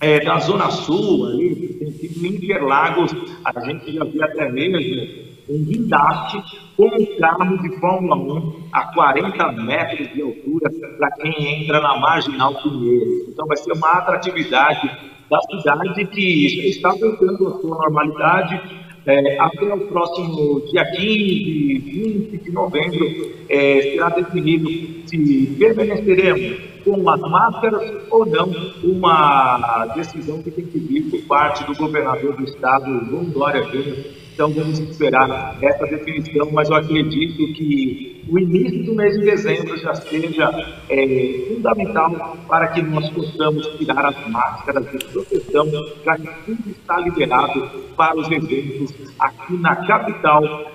é, 0.01 0.21
da 0.21 0.39
Zona 0.39 0.71
Sul, 0.71 1.27
ali, 1.27 1.79
sentido 1.79 2.27
Interlagos, 2.27 3.15
a 3.45 3.61
gente 3.65 3.93
já 3.93 4.05
viu 4.05 4.23
até 4.23 4.51
mesmo 4.51 5.28
um 5.49 5.65
guindaste 5.65 6.43
com 6.77 6.87
um 6.87 7.19
carro 7.19 7.59
de 7.63 7.81
Fórmula 7.81 8.17
1 8.17 8.69
a 8.73 8.93
40 8.93 9.53
metros 9.53 10.13
de 10.13 10.23
altura 10.23 10.71
para 10.99 11.11
quem 11.13 11.63
entra 11.63 11.81
na 11.81 11.99
Marginal 11.99 12.55
Pinheiros. 12.63 13.29
Então 13.29 13.47
vai 13.47 13.57
ser 13.57 13.73
uma 13.73 13.93
atratividade 13.93 14.91
da 15.31 15.41
cidade 15.43 16.07
que 16.07 16.69
está 16.69 16.91
voltando 16.91 17.49
à 17.49 17.61
sua 17.61 17.79
normalidade. 17.79 18.89
É, 19.07 19.41
até 19.41 19.73
o 19.73 19.87
próximo 19.87 20.61
dia 20.71 20.85
15, 20.85 21.79
20 21.79 22.45
de 22.45 22.51
novembro, 22.53 23.07
é, 23.49 23.81
será 23.81 24.11
definido 24.11 24.69
se 25.07 25.57
permaneceremos 25.59 26.59
com 26.85 27.09
as 27.09 27.21
máscaras 27.21 27.91
ou 28.11 28.27
não, 28.27 28.51
uma 28.85 29.87
decisão 29.95 30.43
que 30.43 30.51
tem 30.51 30.67
que 30.67 30.79
vir 30.79 31.11
por 31.11 31.23
parte 31.23 31.65
do 31.65 31.75
governador 31.75 32.37
do 32.37 32.45
estado, 32.45 32.85
João 33.07 33.25
Dória 33.25 33.63
Júnior, 33.65 33.97
Então 34.39 34.53
vamos 34.53 34.79
esperar 34.79 35.59
essa 35.61 35.85
definição, 35.85 36.49
mas 36.53 36.71
eu 36.71 36.77
acredito 36.77 37.53
que 37.55 38.23
o 38.29 38.39
início 38.39 38.85
do 38.85 38.95
mês 38.95 39.19
de 39.19 39.25
dezembro 39.25 39.77
já 39.77 39.93
seja 39.97 40.49
é, 40.89 41.45
fundamental 41.49 42.37
para 42.47 42.69
que 42.69 42.81
nós 42.83 43.11
possamos 43.11 43.67
tirar 43.79 44.07
as 44.07 44.29
máscaras 44.29 44.89
de 44.93 45.05
proteção, 45.07 45.67
já 46.05 46.17
que 46.17 46.29
tudo 46.47 46.71
está 46.71 47.01
liberado 47.01 47.69
para 47.97 48.17
os 48.17 48.31
eventos 48.31 48.95
aqui 49.19 49.55
na 49.55 49.75
capital 49.75 50.71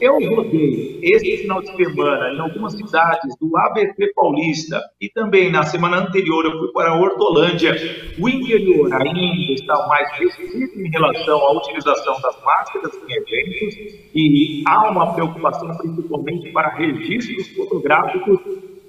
Eu 0.00 0.34
rodei 0.34 0.98
esse 1.02 1.38
final 1.38 1.60
de 1.60 1.76
semana 1.76 2.34
em 2.34 2.40
algumas 2.40 2.72
cidades 2.72 3.36
do 3.38 3.54
ABC 3.56 4.12
Paulista 4.14 4.80
e 5.00 5.10
também 5.10 5.50
na 5.52 5.62
semana 5.62 5.98
anterior 5.98 6.44
eu 6.46 6.58
fui 6.58 6.72
para 6.72 6.94
Hortolândia. 6.94 7.74
O 8.18 8.28
interior 8.28 8.92
ainda 8.94 9.52
está 9.52 9.86
mais 9.88 10.10
restrito 10.18 10.80
em 10.80 10.90
relação 10.90 11.38
à 11.38 11.52
utilização 11.52 12.20
das 12.20 12.42
máscaras 12.42 12.92
em 12.94 13.12
eventos 13.12 13.74
e 14.14 14.62
há 14.66 14.90
uma 14.90 15.12
preocupação 15.14 15.76
principalmente 15.76 16.50
para 16.52 16.74
registros 16.76 17.48
fotográficos, 17.56 18.40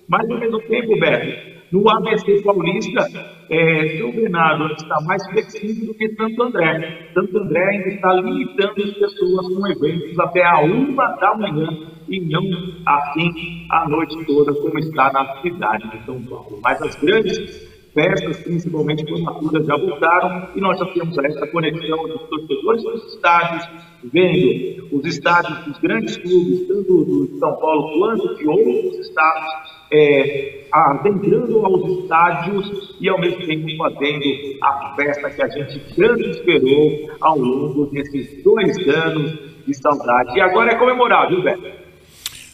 mas 0.08 0.30
ao 0.30 0.40
mesmo 0.40 0.62
tempo, 0.62 0.98
Beto, 0.98 1.57
no 1.72 1.90
ABC 1.90 2.42
Paulista, 2.44 3.06
é, 3.50 3.98
São 3.98 4.12
Bernardo 4.12 4.74
está 4.74 5.02
mais 5.02 5.26
flexível 5.28 5.88
do 5.88 5.94
que 5.94 6.10
Santo 6.16 6.44
André. 6.44 7.10
Santo 7.14 7.38
André 7.38 7.64
ainda 7.64 7.90
está 7.90 8.14
limitando 8.14 8.84
as 8.84 8.92
pessoas 8.92 9.48
com 9.54 9.68
eventos 9.68 10.20
até 10.20 10.46
a 10.46 10.62
uma 10.62 11.08
da 11.18 11.36
manhã 11.36 11.68
e 12.08 12.22
não 12.22 12.42
assim 12.86 13.68
a 13.70 13.88
noite 13.90 14.26
toda, 14.26 14.54
como 14.54 14.80
está 14.80 15.12
na 15.12 15.42
cidade 15.42 15.90
de 15.92 16.06
São 16.06 16.22
Paulo. 16.24 16.60
Mas 16.64 16.82
as 16.82 16.96
grandes 16.96 17.68
festas, 17.94 18.38
principalmente 18.44 19.06
formaturas, 19.10 19.66
já 19.66 19.76
voltaram 19.76 20.50
e 20.56 20.62
nós 20.62 20.78
já 20.78 20.86
temos 20.86 21.18
essa 21.18 21.48
conexão 21.48 21.98
dos 22.08 22.22
torcedores 22.30 22.84
dos 22.84 23.14
estádios, 23.14 23.70
vendo 24.14 24.96
os 24.96 25.06
estádios 25.06 25.66
dos 25.66 25.78
grandes 25.80 26.16
clubes, 26.18 26.68
tanto 26.68 27.04
do 27.04 27.40
São 27.40 27.56
Paulo 27.60 28.00
quanto 28.00 28.36
de 28.38 28.48
outros 28.48 29.00
estados, 29.00 29.77
é, 29.92 30.66
adentrando 30.72 31.66
aos 31.66 32.02
estádios 32.02 32.96
e 33.00 33.10
ao 33.10 33.20
mesmo 33.20 33.46
tempo 33.46 33.78
fazendo 33.78 34.24
a 34.62 34.94
festa 34.96 35.30
que 35.30 35.42
a 35.42 35.48
gente 35.48 35.96
tanto 35.96 36.22
esperou 36.22 37.12
ao 37.22 37.38
longo 37.38 37.86
desses 37.88 38.44
dois 38.44 38.78
anos 38.88 39.40
de 39.66 39.74
saudade. 39.76 40.38
E 40.38 40.42
agora 40.42 40.72
é 40.72 40.76
comemorar, 40.76 41.30
viu, 41.30 41.42
Beto? 41.42 41.68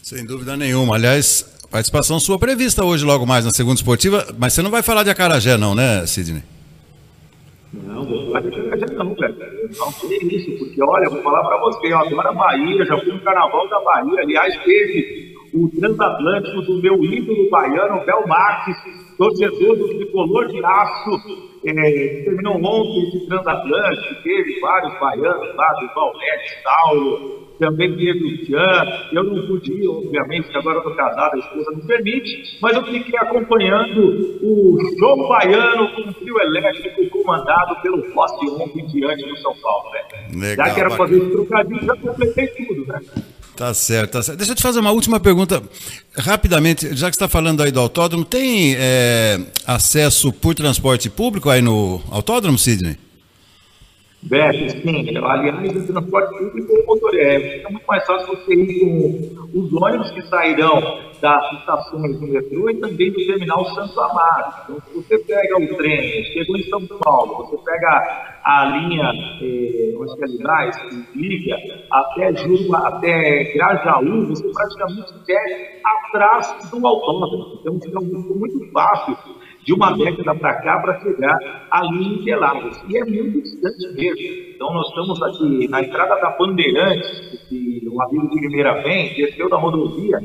Sem 0.02 0.26
dúvida 0.26 0.56
nenhuma. 0.56 0.96
Aliás, 0.96 1.42
participação 1.70 2.20
sua 2.20 2.38
prevista 2.38 2.84
hoje, 2.84 3.04
logo 3.04 3.26
mais 3.26 3.44
na 3.44 3.50
segunda 3.50 3.76
esportiva, 3.76 4.26
mas 4.38 4.52
você 4.52 4.62
não 4.62 4.70
vai 4.70 4.82
falar 4.82 5.02
de 5.02 5.10
Acarajé, 5.10 5.56
não, 5.56 5.74
né, 5.74 6.06
Sidney? 6.06 6.42
Não, 7.72 8.04
vou 8.04 8.26
falar 8.26 8.42
de 8.42 8.48
Acarajé, 8.48 8.86
não, 8.94 9.14
velho. 9.14 9.36
Não 9.76 9.92
sei 9.92 10.18
isso, 10.18 10.58
porque 10.58 10.82
olha, 10.82 11.08
vou 11.08 11.22
falar 11.22 11.42
para 11.42 11.58
você, 11.58 11.86
eu 11.92 11.98
adoro 11.98 12.28
a 12.28 12.32
Bahia, 12.32 12.84
já 12.84 12.98
fui 12.98 13.12
no 13.12 13.20
carnaval 13.20 13.68
da 13.68 13.80
Bahia, 13.80 14.20
aliás, 14.20 14.56
teve 14.64 15.23
o 15.54 15.70
transatlântico 15.70 16.62
do 16.62 16.82
meu 16.82 17.04
ídolo 17.04 17.48
baiano, 17.48 18.04
Bel 18.04 18.26
Marques, 18.26 18.76
torcedor 19.16 19.76
do 19.76 19.88
tricolor 19.88 20.48
de 20.48 20.64
aço, 20.64 21.10
é, 21.64 22.22
terminou 22.24 22.56
ontem 22.56 23.08
esse 23.08 23.26
transatlântico, 23.26 24.22
teve 24.24 24.60
vários 24.60 24.98
baianos 24.98 25.54
lá 25.54 25.72
do 25.74 25.94
Valete, 25.94 26.62
Saulo, 26.62 27.44
também 27.58 27.96
teve 27.96 28.24
o 28.24 28.44
Tian, 28.44 29.08
eu 29.12 29.22
não 29.22 29.46
podia, 29.46 29.88
obviamente, 29.88 30.48
que 30.48 30.58
agora 30.58 30.78
estou 30.78 30.94
casado, 30.96 31.34
a 31.34 31.38
esposa 31.38 31.70
não 31.70 31.86
permite, 31.86 32.58
mas 32.60 32.74
eu 32.74 32.84
fiquei 32.84 33.16
acompanhando 33.16 34.40
o 34.42 34.76
show 34.98 35.28
baiano 35.28 35.88
com 35.94 36.02
o 36.02 36.14
trio 36.14 36.40
elétrico 36.40 37.08
comandado 37.10 37.80
pelo 37.80 38.12
Rossi 38.12 38.50
ontem 38.50 38.84
diante 38.86 39.24
do 39.28 39.36
São 39.36 39.54
Paulo, 39.62 39.88
né? 39.92 40.00
Legal, 40.34 40.66
já 40.66 40.74
que 40.74 40.80
era 40.80 40.90
fazer 40.90 41.16
esse 41.16 41.30
trocadilho, 41.30 41.84
já 41.84 41.96
completei 41.96 42.46
tudo, 42.48 42.86
né? 42.88 43.00
Tá 43.56 43.72
certo, 43.72 44.12
tá 44.12 44.22
certo. 44.22 44.38
Deixa 44.38 44.52
eu 44.52 44.56
te 44.56 44.62
fazer 44.62 44.80
uma 44.80 44.90
última 44.90 45.20
pergunta, 45.20 45.62
rapidamente, 46.16 46.94
já 46.96 47.08
que 47.08 47.14
está 47.14 47.28
falando 47.28 47.62
aí 47.62 47.70
do 47.70 47.78
autódromo, 47.78 48.24
tem 48.24 48.74
é, 48.76 49.40
acesso 49.64 50.32
por 50.32 50.54
transporte 50.54 51.08
público 51.08 51.48
aí 51.48 51.62
no 51.62 52.02
autódromo, 52.10 52.58
Sidney? 52.58 52.98
Beto, 54.26 54.70
sim. 54.80 55.16
Aliás, 55.18 55.76
o 55.76 55.92
transporte 55.92 56.38
público 56.38 56.72
ou 56.72 56.86
motoré. 56.86 57.40
Fica 57.40 57.70
muito 57.70 57.86
mais 57.86 58.06
fácil 58.06 58.28
você 58.28 58.54
ir 58.54 58.80
com 58.80 59.58
os 59.58 59.72
ônibus 59.72 60.10
que 60.12 60.22
sairão 60.28 60.80
das 61.20 61.52
estações 61.52 62.18
do 62.18 62.26
metrô 62.26 62.70
e 62.70 62.76
também 62.76 63.10
do 63.10 63.26
terminal 63.26 63.64
Santo 63.74 64.00
Amaro. 64.00 64.54
Então, 64.64 64.80
se 64.80 64.94
você 64.94 65.18
pega 65.18 65.56
o 65.58 65.76
trem, 65.76 66.24
chegou 66.32 66.56
em 66.56 66.62
São 66.64 66.86
Paulo, 67.02 67.46
você 67.46 67.56
pega 67.64 68.40
a 68.44 68.64
linha, 68.64 69.10
eh, 69.42 69.94
acho 70.02 70.16
que 70.16 70.24
é 70.24 71.14
liga 71.14 71.56
até 71.90 72.34
Juru, 72.36 72.76
até 72.76 73.52
Grajaú, 73.54 74.26
você 74.26 74.48
praticamente 74.52 75.12
quer 75.26 75.82
atrás 75.84 76.70
do 76.70 76.86
autódromo. 76.86 77.58
Então, 77.60 77.80
fica 77.80 78.00
muito 78.00 78.70
fácil 78.72 79.16
de 79.64 79.72
uma 79.72 79.96
década 79.96 80.34
para 80.34 80.54
cá 80.62 80.78
para 80.80 81.00
chegar 81.00 81.66
ali 81.70 82.04
em 82.04 82.14
Interlagos. 82.20 82.82
E 82.88 82.96
é 82.96 83.04
muito 83.04 83.42
distante 83.42 83.94
mesmo. 83.94 84.54
Então, 84.54 84.72
nós 84.72 84.88
estamos 84.88 85.22
aqui 85.22 85.68
na 85.68 85.82
entrada 85.82 86.20
da 86.20 86.30
Bandeirantes, 86.30 87.46
que 87.48 87.82
o 87.88 88.02
amigo 88.02 88.28
de 88.30 88.40
Limeira 88.40 88.82
vem, 88.82 89.14
desceu 89.14 89.48
da 89.48 89.56
rodovia, 89.56 90.20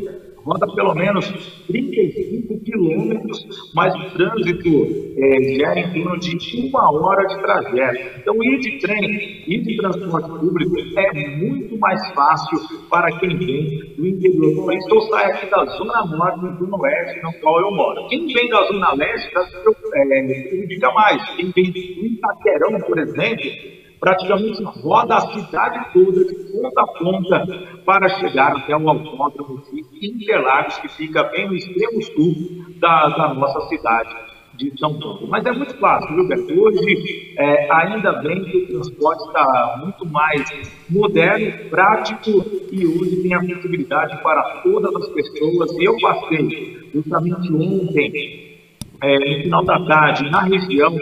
roda 0.50 0.68
pelo 0.74 0.96
menos 0.96 1.26
35 1.68 2.60
quilômetros, 2.64 3.72
mas 3.76 3.94
o 3.96 4.10
trânsito 4.12 4.70
é, 5.18 5.44
gera 5.56 5.80
em 5.80 6.04
torno 6.04 6.20
de 6.20 6.68
uma 6.68 6.92
hora 6.92 7.28
de 7.28 7.42
trajeto. 7.42 8.20
Então, 8.20 8.44
ir 8.44 8.60
de 8.60 8.80
trem, 8.80 9.44
ir 9.48 9.62
de 9.62 9.78
transporte 9.78 10.30
público 10.40 10.76
é 10.98 11.38
muito 11.38 11.78
mais 11.78 12.02
fácil 12.14 12.60
para 12.90 13.12
quem 13.20 13.38
vem 13.38 13.96
do 13.96 14.08
interior 14.08 14.56
paulista 14.56 14.96
ou 14.96 15.02
sai 15.02 15.32
aqui 15.32 15.50
da 15.50 15.66
Zona 15.66 16.06
Norte, 16.06 16.40
do 16.40 16.66
Zona 16.66 16.78
Oeste, 16.78 17.22
no 17.22 17.34
qual 17.42 17.60
eu 17.62 17.72
moro. 17.72 18.08
Quem 18.08 18.26
vem 18.28 18.50
da 18.50 18.64
Zona 18.66 18.94
Leste 18.94 19.32
é, 19.36 20.50
prejudica 20.50 20.92
mais. 20.92 21.36
Quem 21.36 21.52
vem 21.52 21.72
do 21.72 22.06
Itaquerão, 22.06 22.80
por 22.82 22.98
exemplo, 22.98 23.79
praticamente 24.00 24.64
roda 24.64 25.16
a 25.16 25.22
cidade 25.34 25.94
toda, 25.94 26.26
de 26.26 26.36
ponta 26.36 26.82
a 26.82 26.88
ponta, 26.88 27.46
para 27.86 28.10
chegar 28.10 28.56
até 28.58 28.76
o 28.76 28.90
autódromo 28.90 29.62
de 29.72 30.08
Interlagos, 30.08 30.78
que 30.78 30.88
fica 30.90 31.24
bem 31.24 31.48
no 31.48 31.56
extremo 31.56 32.02
sul 32.02 32.66
da, 32.80 33.10
da 33.10 33.34
nossa 33.34 33.68
cidade 33.68 34.30
de 34.60 34.78
São 34.78 35.00
Paulo. 35.00 35.28
Mas 35.30 35.46
é 35.46 35.52
muito 35.52 35.74
fácil, 35.78 36.16
viu, 36.16 36.28
Beto? 36.28 36.54
Hoje, 36.54 37.34
é, 37.38 37.72
ainda 37.72 38.12
bem 38.22 38.44
que 38.44 38.58
o 38.58 38.68
transporte 38.68 39.24
está 39.28 39.82
muito 39.82 40.06
mais 40.08 40.52
moderno, 40.90 41.70
prático 41.70 42.46
e 42.72 42.86
hoje 42.86 43.22
tem 43.22 43.34
a 43.34 43.40
possibilidade 43.40 44.22
para 44.22 44.62
todas 44.62 44.94
as 44.96 45.10
pessoas. 45.10 45.72
Eu 45.80 45.96
passei 46.02 46.90
justamente 46.94 47.54
ontem, 47.54 48.60
é, 49.02 49.38
no 49.38 49.44
final 49.44 49.64
da 49.64 49.86
tarde, 49.86 50.30
na 50.30 50.42
região 50.42 50.94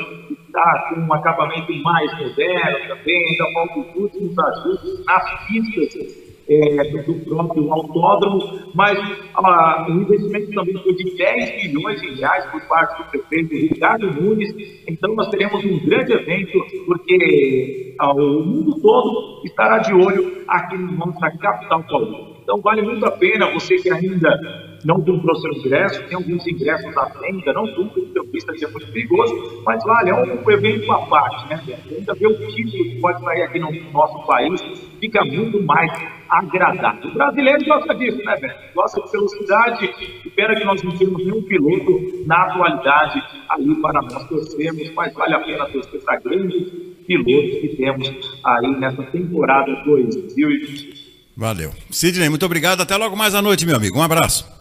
está 0.58 0.90
com 0.90 1.02
um 1.02 1.14
acabamento 1.14 1.74
mais 1.84 2.12
moderno 2.20 2.88
também, 2.88 3.28
ainda 3.30 3.54
faltam 3.54 3.82
os 3.82 3.96
últimos 3.96 4.40
ajustes 4.40 5.06
nas 5.06 5.48
pistas 5.48 6.28
é, 6.50 7.02
do 7.02 7.14
próprio 7.26 7.74
autódromo, 7.74 8.72
mas 8.74 8.98
ah, 9.36 9.86
o 9.90 9.92
investimento 9.92 10.52
também 10.52 10.78
foi 10.82 10.96
de 10.96 11.16
10 11.18 11.74
milhões 11.74 12.02
de 12.02 12.14
reais 12.16 12.46
por 12.46 12.62
parte 12.68 12.98
do 12.98 13.10
prefeito 13.10 13.54
Ricardo 13.54 14.10
Nunes. 14.14 14.56
Então 14.88 15.14
nós 15.14 15.28
teremos 15.28 15.64
um 15.64 15.78
grande 15.86 16.14
evento, 16.14 16.58
porque 16.86 17.96
ah, 18.00 18.14
o 18.14 18.46
mundo 18.46 18.80
todo 18.82 19.42
estará 19.46 19.80
de 19.80 19.94
olho 19.94 20.44
aqui 20.48 20.78
na 20.78 21.06
nossa 21.06 21.30
capital 21.38 21.84
paulista. 21.84 22.38
Então 22.44 22.62
vale 22.62 22.82
muito 22.82 23.06
a 23.06 23.12
pena 23.12 23.52
você 23.52 23.76
que 23.76 23.92
ainda 23.92 24.77
não 24.84 25.02
comprou 25.02 25.36
seu 25.36 25.52
ingresso, 25.54 26.04
tem 26.04 26.16
alguns 26.16 26.46
ingressos 26.48 26.96
à 26.98 27.06
venda, 27.06 27.54
não 27.54 27.68
tudo 27.74 27.90
que 27.90 28.20
eu 28.20 28.26
vista 28.32 28.54
que 28.54 28.66
é 28.66 28.70
muito 28.70 28.92
perigoso, 28.92 29.62
mas 29.66 29.84
vale, 29.84 30.10
é 30.10 30.14
um 30.14 30.52
evento 30.52 30.92
à 30.92 31.06
parte, 31.06 31.50
né? 31.50 31.62
Ainda 31.92 32.14
ver 32.14 32.28
o 32.28 32.48
título 32.48 32.84
que 32.84 33.00
pode 33.02 33.24
sair 33.24 33.42
aqui 33.44 33.60
no 33.60 33.72
nosso 33.92 34.26
país, 34.26 34.62
fica 35.00 35.24
muito 35.26 35.62
mais 35.64 35.92
agradável. 36.30 37.10
O 37.10 37.14
brasileiro 37.14 37.66
gosta 37.66 37.96
disso, 37.96 38.18
né, 38.24 38.36
velho? 38.36 38.54
Gosta 38.76 39.02
de 39.02 39.12
velocidade, 39.12 39.90
espera 40.26 40.56
que 40.56 40.64
nós 40.64 40.84
não 40.84 40.92
temos 40.98 41.18
nenhum 41.18 41.42
piloto 41.44 42.24
na 42.26 42.44
atualidade 42.44 43.24
ali 43.50 43.76
para 43.82 44.02
nós 44.02 44.28
torcermos, 44.28 44.94
mas 44.94 45.14
vale 45.14 45.34
a 45.34 45.40
pena 45.40 45.66
torcer 45.68 46.02
para 46.02 46.20
grandes 46.20 46.70
pilotos 47.08 47.62
que 47.62 47.76
temos 47.78 48.40
aí 48.44 48.80
nessa 48.80 49.04
temporada 49.04 49.72
2020. 49.86 51.08
Valeu. 51.36 51.72
Sidney, 51.92 52.30
muito 52.30 52.46
obrigado. 52.46 52.82
Até 52.82 52.98
logo 52.98 53.16
mais 53.16 53.36
à 53.36 53.42
noite, 53.42 53.66
meu 53.66 53.76
amigo. 53.76 54.00
Um 54.00 54.04
abraço. 54.04 54.57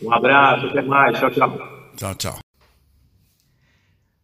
Um 0.00 0.12
abraço, 0.12 0.66
até 0.66 0.82
mais. 0.82 1.18
Tchau, 1.18 1.30
tchau. 1.30 1.58
Tchau, 1.96 2.14
tchau. 2.14 2.38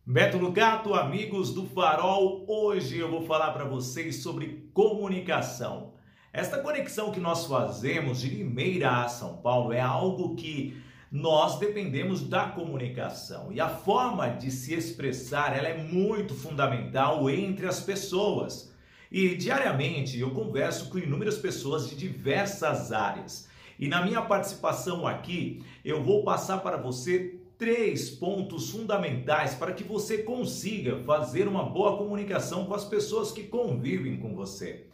Beto 0.07 0.39
Lugato, 0.39 0.95
amigos 0.95 1.53
do 1.53 1.67
Farol, 1.67 2.45
hoje 2.47 2.99
eu 2.99 3.11
vou 3.11 3.23
falar 3.23 3.53
para 3.53 3.65
vocês 3.65 4.23
sobre 4.23 4.69
comunicação. 4.73 5.95
Esta 6.33 6.59
conexão 6.59 7.11
que 7.11 7.19
nós 7.19 7.47
fazemos 7.47 8.21
de 8.21 8.29
Limeira 8.29 9.05
a 9.05 9.09
São 9.09 9.39
Paulo 9.39 9.73
é 9.73 9.81
algo 9.81 10.37
que 10.37 10.77
nós 11.11 11.59
dependemos 11.59 12.21
da 12.29 12.47
comunicação 12.47 13.53
e 13.53 13.61
a 13.61 13.69
forma 13.69 14.29
de 14.29 14.51
se 14.51 14.75
expressar 14.75 15.57
ela 15.57 15.69
é 15.69 15.83
muito 15.83 16.35
fundamental 16.35 17.31
entre 17.31 17.67
as 17.67 17.81
pessoas. 17.81 18.73
E 19.11 19.35
diariamente 19.37 20.19
eu 20.19 20.33
converso 20.33 20.91
com 20.91 20.99
inúmeras 20.99 21.39
pessoas 21.39 21.89
de 21.89 21.97
diversas 21.97 22.93
áreas. 22.93 23.49
E 23.79 23.89
na 23.89 24.05
minha 24.05 24.23
participação 24.23 25.07
aqui, 25.07 25.65
eu 25.85 26.03
vou 26.03 26.23
passar 26.23 26.59
para 26.59 26.77
você 26.77 27.41
três 27.59 28.11
pontos 28.11 28.71
fundamentais 28.71 29.55
para 29.55 29.73
que 29.73 29.85
você 29.85 30.19
consiga 30.19 30.99
fazer 31.05 31.49
uma 31.49 31.65
boa 31.65 31.97
comunicação 31.97 32.67
com 32.67 32.75
as 32.75 32.85
pessoas 32.85 33.33
que 33.33 33.45
convivem 33.45 34.19
com 34.19 34.35
você. 34.35 34.87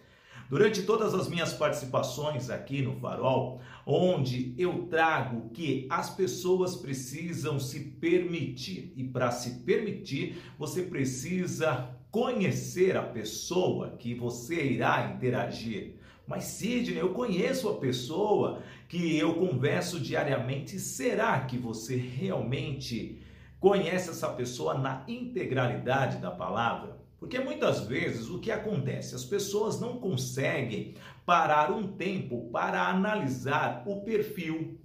Durante 0.50 0.82
todas 0.82 1.14
as 1.14 1.28
minhas 1.28 1.52
participações 1.52 2.50
aqui 2.50 2.82
no 2.82 2.96
Farol, 2.96 3.60
onde 3.86 4.52
eu 4.58 4.88
trago 4.90 5.48
que 5.50 5.86
as 5.88 6.10
pessoas 6.10 6.74
precisam 6.74 7.60
se 7.60 7.78
permitir, 8.00 8.92
e 8.96 9.04
para 9.04 9.30
se 9.30 9.60
permitir, 9.60 10.42
você 10.58 10.82
precisa 10.82 11.96
conhecer 12.10 12.96
a 12.96 13.02
pessoa 13.02 13.96
que 13.96 14.12
você 14.12 14.64
irá 14.64 15.12
interagir. 15.14 15.99
Mas 16.30 16.44
Sidney, 16.44 16.96
eu 16.96 17.08
conheço 17.08 17.68
a 17.68 17.74
pessoa 17.74 18.62
que 18.88 19.18
eu 19.18 19.34
converso 19.34 19.98
diariamente. 19.98 20.78
Será 20.78 21.40
que 21.40 21.58
você 21.58 21.96
realmente 21.96 23.20
conhece 23.58 24.10
essa 24.10 24.28
pessoa 24.28 24.74
na 24.74 25.02
integralidade 25.08 26.18
da 26.18 26.30
palavra? 26.30 26.98
Porque 27.18 27.40
muitas 27.40 27.80
vezes 27.80 28.30
o 28.30 28.38
que 28.38 28.52
acontece? 28.52 29.16
As 29.16 29.24
pessoas 29.24 29.80
não 29.80 29.98
conseguem 29.98 30.94
parar 31.26 31.72
um 31.72 31.88
tempo 31.88 32.48
para 32.52 32.86
analisar 32.86 33.82
o 33.84 34.02
perfil. 34.02 34.78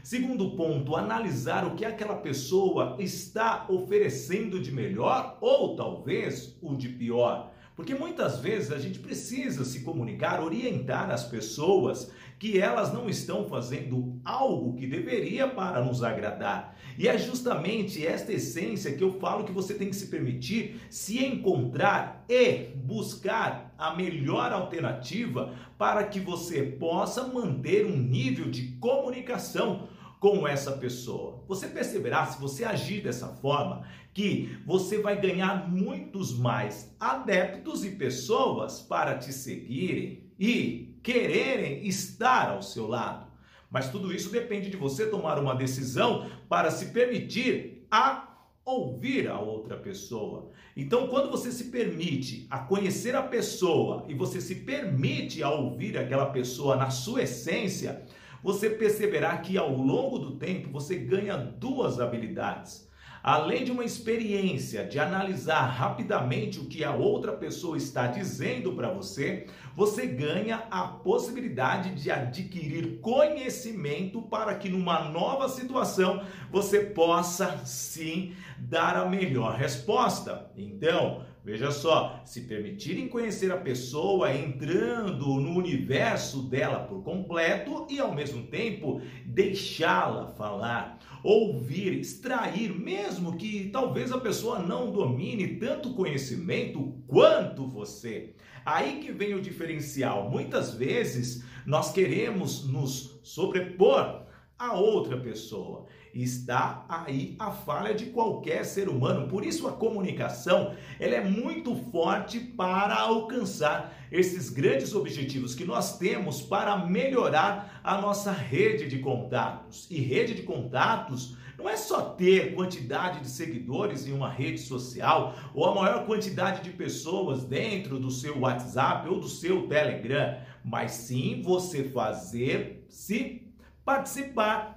Segundo 0.00 0.54
ponto, 0.54 0.94
analisar 0.94 1.66
o 1.66 1.74
que 1.74 1.84
aquela 1.84 2.18
pessoa 2.18 2.94
está 3.00 3.66
oferecendo 3.68 4.60
de 4.60 4.70
melhor 4.70 5.38
ou 5.40 5.74
talvez 5.74 6.56
o 6.62 6.76
de 6.76 6.88
pior. 6.88 7.52
Porque 7.76 7.94
muitas 7.94 8.38
vezes 8.38 8.70
a 8.70 8.78
gente 8.78 9.00
precisa 9.00 9.64
se 9.64 9.80
comunicar, 9.80 10.40
orientar 10.40 11.10
as 11.10 11.24
pessoas 11.24 12.12
que 12.38 12.58
elas 12.58 12.92
não 12.92 13.08
estão 13.08 13.48
fazendo 13.48 14.20
algo 14.24 14.76
que 14.76 14.86
deveria 14.86 15.48
para 15.48 15.82
nos 15.82 16.02
agradar. 16.02 16.76
E 16.96 17.08
é 17.08 17.18
justamente 17.18 18.06
esta 18.06 18.32
essência 18.32 18.92
que 18.94 19.02
eu 19.02 19.18
falo 19.18 19.44
que 19.44 19.52
você 19.52 19.74
tem 19.74 19.88
que 19.88 19.96
se 19.96 20.06
permitir 20.06 20.80
se 20.88 21.24
encontrar 21.24 22.24
e 22.28 22.68
buscar 22.76 23.74
a 23.76 23.94
melhor 23.96 24.52
alternativa 24.52 25.52
para 25.76 26.04
que 26.04 26.20
você 26.20 26.62
possa 26.62 27.26
manter 27.26 27.86
um 27.86 27.96
nível 27.96 28.48
de 28.50 28.72
comunicação 28.78 29.88
com 30.24 30.48
essa 30.48 30.72
pessoa. 30.72 31.44
Você 31.46 31.66
perceberá, 31.66 32.24
se 32.24 32.40
você 32.40 32.64
agir 32.64 33.02
dessa 33.02 33.28
forma, 33.28 33.86
que 34.14 34.56
você 34.64 34.96
vai 34.96 35.20
ganhar 35.20 35.68
muitos 35.68 36.34
mais 36.38 36.96
adeptos 36.98 37.84
e 37.84 37.90
pessoas 37.90 38.80
para 38.80 39.18
te 39.18 39.34
seguirem 39.34 40.24
e 40.40 40.98
quererem 41.02 41.86
estar 41.86 42.48
ao 42.48 42.62
seu 42.62 42.88
lado. 42.88 43.26
Mas 43.70 43.90
tudo 43.90 44.14
isso 44.14 44.30
depende 44.30 44.70
de 44.70 44.78
você 44.78 45.04
tomar 45.04 45.38
uma 45.38 45.54
decisão 45.54 46.30
para 46.48 46.70
se 46.70 46.86
permitir 46.86 47.86
a 47.90 48.34
ouvir 48.64 49.28
a 49.28 49.38
outra 49.38 49.76
pessoa. 49.76 50.50
Então, 50.74 51.06
quando 51.08 51.30
você 51.30 51.52
se 51.52 51.64
permite 51.64 52.46
a 52.48 52.60
conhecer 52.60 53.14
a 53.14 53.22
pessoa 53.22 54.06
e 54.08 54.14
você 54.14 54.40
se 54.40 54.54
permite 54.54 55.42
a 55.42 55.50
ouvir 55.50 55.98
aquela 55.98 56.26
pessoa 56.26 56.76
na 56.76 56.88
sua 56.88 57.24
essência, 57.24 58.06
você 58.44 58.68
perceberá 58.68 59.38
que 59.38 59.56
ao 59.56 59.74
longo 59.74 60.18
do 60.18 60.32
tempo 60.32 60.68
você 60.70 60.96
ganha 60.96 61.34
duas 61.34 61.98
habilidades. 61.98 62.86
Além 63.22 63.64
de 63.64 63.72
uma 63.72 63.86
experiência 63.86 64.84
de 64.84 64.98
analisar 64.98 65.62
rapidamente 65.62 66.60
o 66.60 66.66
que 66.66 66.84
a 66.84 66.94
outra 66.94 67.32
pessoa 67.32 67.78
está 67.78 68.06
dizendo 68.06 68.74
para 68.74 68.92
você, 68.92 69.46
você 69.74 70.06
ganha 70.06 70.66
a 70.70 70.82
possibilidade 70.82 71.94
de 71.94 72.10
adquirir 72.10 73.00
conhecimento 73.00 74.20
para 74.20 74.54
que 74.56 74.68
numa 74.68 75.08
nova 75.08 75.48
situação 75.48 76.22
você 76.50 76.80
possa 76.80 77.64
sim 77.64 78.34
dar 78.58 78.94
a 78.94 79.08
melhor 79.08 79.54
resposta. 79.54 80.50
Então, 80.54 81.24
Veja 81.44 81.70
só, 81.70 82.22
se 82.24 82.40
permitirem 82.40 83.06
conhecer 83.06 83.52
a 83.52 83.58
pessoa 83.58 84.34
entrando 84.34 85.26
no 85.26 85.58
universo 85.58 86.48
dela 86.48 86.80
por 86.80 87.02
completo 87.02 87.86
e 87.90 88.00
ao 88.00 88.14
mesmo 88.14 88.44
tempo 88.46 89.02
deixá-la 89.26 90.28
falar, 90.28 90.98
ouvir, 91.22 91.92
extrair, 91.98 92.72
mesmo 92.72 93.36
que 93.36 93.68
talvez 93.68 94.10
a 94.10 94.18
pessoa 94.18 94.58
não 94.58 94.90
domine 94.90 95.58
tanto 95.58 95.92
conhecimento 95.92 96.94
quanto 97.06 97.68
você. 97.68 98.34
Aí 98.64 99.00
que 99.00 99.12
vem 99.12 99.34
o 99.34 99.42
diferencial. 99.42 100.30
Muitas 100.30 100.72
vezes 100.72 101.44
nós 101.66 101.92
queremos 101.92 102.66
nos 102.66 103.20
sobrepor 103.22 104.24
a 104.58 104.72
outra 104.72 105.20
pessoa. 105.20 105.86
Está 106.14 106.86
aí 106.88 107.34
a 107.40 107.50
falha 107.50 107.92
de 107.92 108.06
qualquer 108.06 108.64
ser 108.64 108.88
humano. 108.88 109.26
Por 109.26 109.44
isso 109.44 109.66
a 109.66 109.72
comunicação, 109.72 110.74
ela 111.00 111.16
é 111.16 111.24
muito 111.24 111.74
forte 111.90 112.38
para 112.38 112.94
alcançar 112.94 113.92
esses 114.12 114.48
grandes 114.48 114.94
objetivos 114.94 115.56
que 115.56 115.64
nós 115.64 115.98
temos 115.98 116.40
para 116.40 116.76
melhorar 116.86 117.80
a 117.82 118.00
nossa 118.00 118.30
rede 118.30 118.86
de 118.86 119.00
contatos. 119.00 119.88
E 119.90 120.00
rede 120.00 120.34
de 120.34 120.42
contatos 120.42 121.36
não 121.58 121.68
é 121.68 121.76
só 121.76 122.00
ter 122.00 122.54
quantidade 122.54 123.20
de 123.20 123.28
seguidores 123.28 124.06
em 124.06 124.12
uma 124.12 124.30
rede 124.30 124.58
social 124.58 125.34
ou 125.52 125.66
a 125.66 125.74
maior 125.74 126.06
quantidade 126.06 126.62
de 126.62 126.70
pessoas 126.70 127.44
dentro 127.44 127.98
do 127.98 128.10
seu 128.10 128.38
WhatsApp 128.38 129.08
ou 129.08 129.18
do 129.18 129.28
seu 129.28 129.66
Telegram, 129.66 130.38
mas 130.64 130.92
sim 130.92 131.42
você 131.42 131.84
fazer 131.84 132.86
se 132.88 133.48
participar 133.84 134.73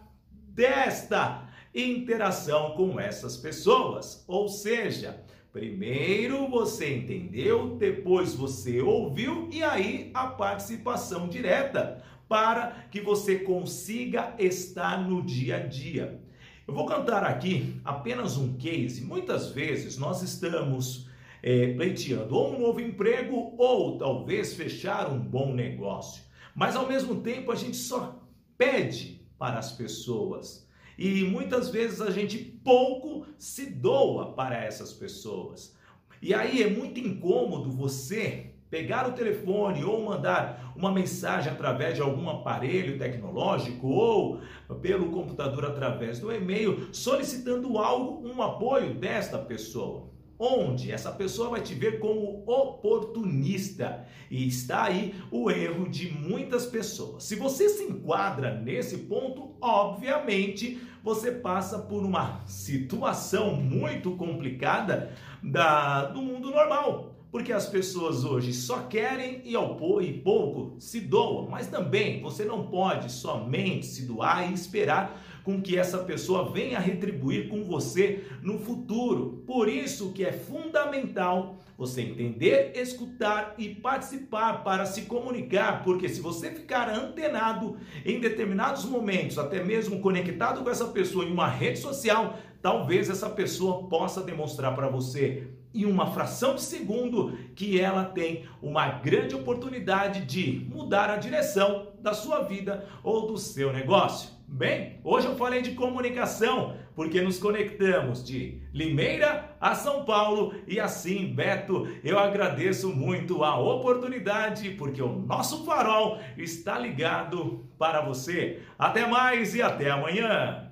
desta 0.58 1.48
interação 1.74 2.72
com 2.72 3.00
essas 3.00 3.38
pessoas. 3.38 4.26
Ou 4.28 4.50
seja, 4.50 5.24
primeiro 5.54 6.50
você 6.50 6.98
entendeu, 6.98 7.76
depois 7.78 8.34
você 8.34 8.82
ouviu 8.82 9.48
e 9.52 9.64
aí 9.64 10.10
a 10.16 10.26
participação 10.26 11.30
direta 11.30 12.04
para 12.28 12.88
que 12.90 13.00
você 13.00 13.38
consiga 13.38 14.34
estar 14.40 15.08
no 15.08 15.22
dia 15.22 15.58
a 15.58 15.60
dia. 15.60 16.20
Eu 16.68 16.74
vou 16.74 16.88
cantar 16.88 17.24
aqui 17.24 17.80
apenas 17.86 18.36
um 18.36 18.58
case. 18.58 19.06
Muitas 19.06 19.52
vezes 19.52 19.96
nós 19.96 20.24
estamos 20.24 21.08
é, 21.44 21.74
pleiteando 21.74 22.36
ou 22.36 22.56
um 22.56 22.60
novo 22.60 22.82
emprego 22.82 23.54
ou 23.60 24.00
talvez 24.00 24.56
fechar 24.56 25.08
um 25.08 25.20
bom 25.20 25.54
negócio. 25.54 26.24
Mas 26.56 26.76
ao 26.76 26.88
mesmo 26.88 27.22
tempo 27.22 27.52
a 27.52 27.56
gente 27.56 27.78
só 27.78 28.20
pede 28.58 29.17
para 29.38 29.60
as 29.60 29.72
pessoas. 29.72 30.68
E 30.98 31.24
muitas 31.24 31.70
vezes 31.70 32.02
a 32.02 32.10
gente 32.10 32.38
pouco 32.38 33.26
se 33.38 33.68
doa 33.68 34.34
para 34.34 34.58
essas 34.58 34.92
pessoas. 34.94 35.76
E 36.22 36.34
aí 36.34 36.64
é 36.64 36.70
muito 36.70 37.00
incômodo 37.00 37.72
você 37.72 38.52
pegar 38.70 39.08
o 39.08 39.14
telefone 39.14 39.84
ou 39.84 40.04
mandar 40.04 40.74
uma 40.76 40.92
mensagem 40.92 41.52
através 41.52 41.96
de 41.96 42.02
algum 42.02 42.30
aparelho 42.30 42.98
tecnológico 42.98 43.88
ou 43.88 44.42
pelo 44.82 45.12
computador 45.12 45.66
através 45.66 46.20
do 46.20 46.32
e-mail 46.32 46.90
solicitando 46.92 47.78
algo, 47.78 48.28
um 48.28 48.42
apoio 48.42 48.94
desta 48.96 49.38
pessoa 49.38 50.17
onde 50.40 50.92
essa 50.92 51.12
pessoa 51.12 51.50
vai 51.50 51.62
te 51.62 51.74
ver 51.74 52.00
como 52.00 52.44
oportunista. 52.46 54.06
E 54.30 54.48
está 54.48 54.84
aí 54.84 55.16
o 55.32 55.50
erro 55.50 55.90
de 55.90 56.12
muitas 56.12 56.66
pessoas. 56.66 57.24
Se 57.24 57.36
você 57.36 57.70
se 57.70 57.84
enquadra 57.84 58.60
nesse 58.60 58.98
ponto, 59.00 59.56
obviamente 59.62 60.80
você 61.04 61.32
passa 61.32 61.80
por 61.80 62.04
uma 62.04 62.42
situação 62.46 63.56
muito 63.56 64.12
complicada 64.12 65.14
da, 65.42 66.06
do 66.06 66.22
mundo 66.22 66.52
normal. 66.52 67.16
Porque 67.32 67.52
as 67.52 67.68
pessoas 67.68 68.24
hoje 68.24 68.54
só 68.54 68.84
querem 68.84 69.42
e 69.44 69.56
ao 69.56 70.02
e 70.02 70.14
pouco 70.14 70.76
se 70.80 71.02
doam, 71.02 71.50
mas 71.50 71.68
também 71.68 72.22
você 72.22 72.46
não 72.46 72.68
pode 72.68 73.12
somente 73.12 73.86
se 73.86 74.06
doar 74.06 74.50
e 74.50 74.54
esperar 74.54 75.22
com 75.48 75.62
que 75.62 75.78
essa 75.78 76.00
pessoa 76.00 76.52
venha 76.52 76.78
retribuir 76.78 77.48
com 77.48 77.64
você 77.64 78.26
no 78.44 78.60
futuro. 78.60 79.46
Por 79.48 79.70
isso 79.70 80.12
que 80.12 80.26
é 80.26 80.34
fundamental 80.34 81.56
você 81.78 82.02
entender, 82.02 82.74
escutar 82.76 83.56
e 83.58 83.74
participar 83.74 84.62
para 84.66 84.86
se 84.86 85.04
comunicar, 85.04 85.86
porque 85.86 86.10
se 86.10 86.20
você 86.20 86.52
ficar 86.52 86.90
antenado 86.90 87.78
em 88.06 88.20
determinados 88.20 88.84
momentos, 88.84 89.38
até 89.38 89.64
mesmo 89.64 90.02
conectado 90.02 90.62
com 90.66 90.70
essa 90.70 90.88
pessoa 90.88 91.24
em 91.24 91.32
uma 91.32 91.48
rede 91.48 91.80
social, 91.80 92.38
talvez 92.62 93.10
essa 93.10 93.30
pessoa 93.30 93.88
possa 93.88 94.22
demonstrar 94.22 94.76
para 94.76 94.90
você 94.90 95.48
em 95.78 95.86
uma 95.86 96.08
fração 96.08 96.56
de 96.56 96.62
segundo 96.62 97.38
que 97.56 97.80
ela 97.80 98.06
tem 98.06 98.46
uma 98.62 98.88
grande 98.88 99.36
oportunidade 99.36 100.26
de 100.26 100.68
mudar 100.74 101.10
a 101.10 101.18
direção 101.18 101.88
da 102.00 102.14
sua 102.14 102.42
vida 102.42 102.88
ou 103.04 103.28
do 103.28 103.38
seu 103.38 103.72
negócio. 103.72 104.38
Bem, 104.50 105.02
hoje 105.04 105.28
eu 105.28 105.36
falei 105.36 105.62
de 105.62 105.72
comunicação, 105.72 106.78
porque 106.96 107.20
nos 107.20 107.38
conectamos 107.38 108.24
de 108.24 108.62
Limeira 108.74 109.58
a 109.60 109.76
São 109.76 110.06
Paulo 110.06 110.56
e 110.66 110.80
assim, 110.80 111.34
Beto, 111.34 111.86
eu 112.02 112.18
agradeço 112.18 112.96
muito 112.96 113.44
a 113.44 113.60
oportunidade, 113.60 114.70
porque 114.72 115.02
o 115.02 115.20
nosso 115.20 115.66
farol 115.66 116.18
está 116.38 116.80
ligado 116.80 117.66
para 117.78 118.00
você. 118.00 118.62
Até 118.80 119.06
mais 119.06 119.54
e 119.54 119.62
até 119.62 119.92
amanhã. 119.92 120.67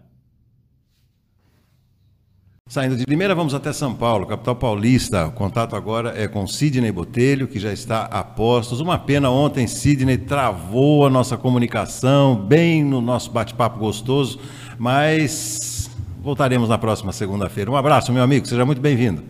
Saindo 2.67 2.97
de 2.97 3.05
Limeira, 3.07 3.35
vamos 3.35 3.53
até 3.53 3.71
São 3.71 3.93
Paulo, 3.93 4.25
capital 4.25 4.55
paulista. 4.55 5.27
O 5.27 5.31
contato 5.31 5.75
agora 5.75 6.15
é 6.17 6.27
com 6.27 6.47
Sidney 6.47 6.91
Botelho, 6.91 7.47
que 7.47 7.59
já 7.59 7.71
está 7.71 8.05
a 8.05 8.23
postos. 8.23 8.79
Uma 8.79 8.97
pena 8.97 9.29
ontem, 9.29 9.67
Sidney 9.67 10.17
travou 10.17 11.05
a 11.05 11.09
nossa 11.11 11.37
comunicação, 11.37 12.35
bem 12.35 12.83
no 12.83 13.01
nosso 13.01 13.29
bate-papo 13.29 13.77
gostoso, 13.77 14.39
mas 14.79 15.91
voltaremos 16.19 16.67
na 16.67 16.79
próxima 16.79 17.11
segunda-feira. 17.11 17.69
Um 17.69 17.75
abraço, 17.75 18.11
meu 18.11 18.23
amigo, 18.23 18.47
seja 18.47 18.65
muito 18.65 18.81
bem-vindo. 18.81 19.23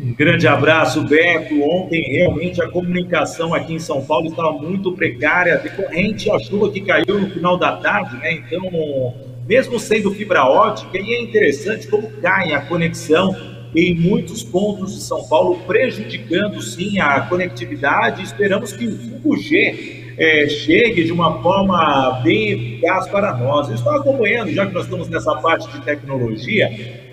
Um 0.00 0.14
grande 0.14 0.46
abraço, 0.46 1.02
Beto. 1.02 1.60
Ontem, 1.64 2.00
realmente, 2.12 2.62
a 2.62 2.70
comunicação 2.70 3.52
aqui 3.52 3.74
em 3.74 3.80
São 3.80 4.04
Paulo 4.04 4.28
estava 4.28 4.52
muito 4.52 4.92
precária, 4.92 5.58
decorrente 5.58 6.30
à 6.30 6.38
chuva 6.38 6.70
que 6.70 6.80
caiu 6.82 7.22
no 7.22 7.28
final 7.28 7.58
da 7.58 7.78
tarde, 7.78 8.16
né? 8.18 8.34
Então 8.34 9.31
mesmo 9.46 9.78
sendo 9.78 10.12
fibra 10.12 10.44
ótica, 10.44 10.98
e 10.98 11.14
é 11.14 11.22
interessante 11.22 11.88
como 11.88 12.10
cai 12.20 12.52
a 12.52 12.60
conexão 12.62 13.34
em 13.74 13.94
muitos 13.94 14.42
pontos 14.42 14.94
de 14.94 15.00
São 15.00 15.26
Paulo, 15.28 15.58
prejudicando 15.66 16.60
sim 16.60 17.00
a 17.00 17.22
conectividade. 17.22 18.22
Esperamos 18.22 18.72
que 18.72 18.86
o 18.86 18.98
5G 18.98 20.14
é, 20.18 20.48
chegue 20.48 21.04
de 21.04 21.12
uma 21.12 21.42
forma 21.42 22.20
bem 22.22 22.50
eficaz 22.50 23.08
para 23.08 23.34
nós. 23.36 23.68
Eu 23.68 23.74
estou 23.74 23.92
acompanhando, 23.92 24.52
já 24.52 24.66
que 24.66 24.74
nós 24.74 24.84
estamos 24.84 25.08
nessa 25.08 25.34
parte 25.36 25.70
de 25.70 25.80
tecnologia, 25.80 26.68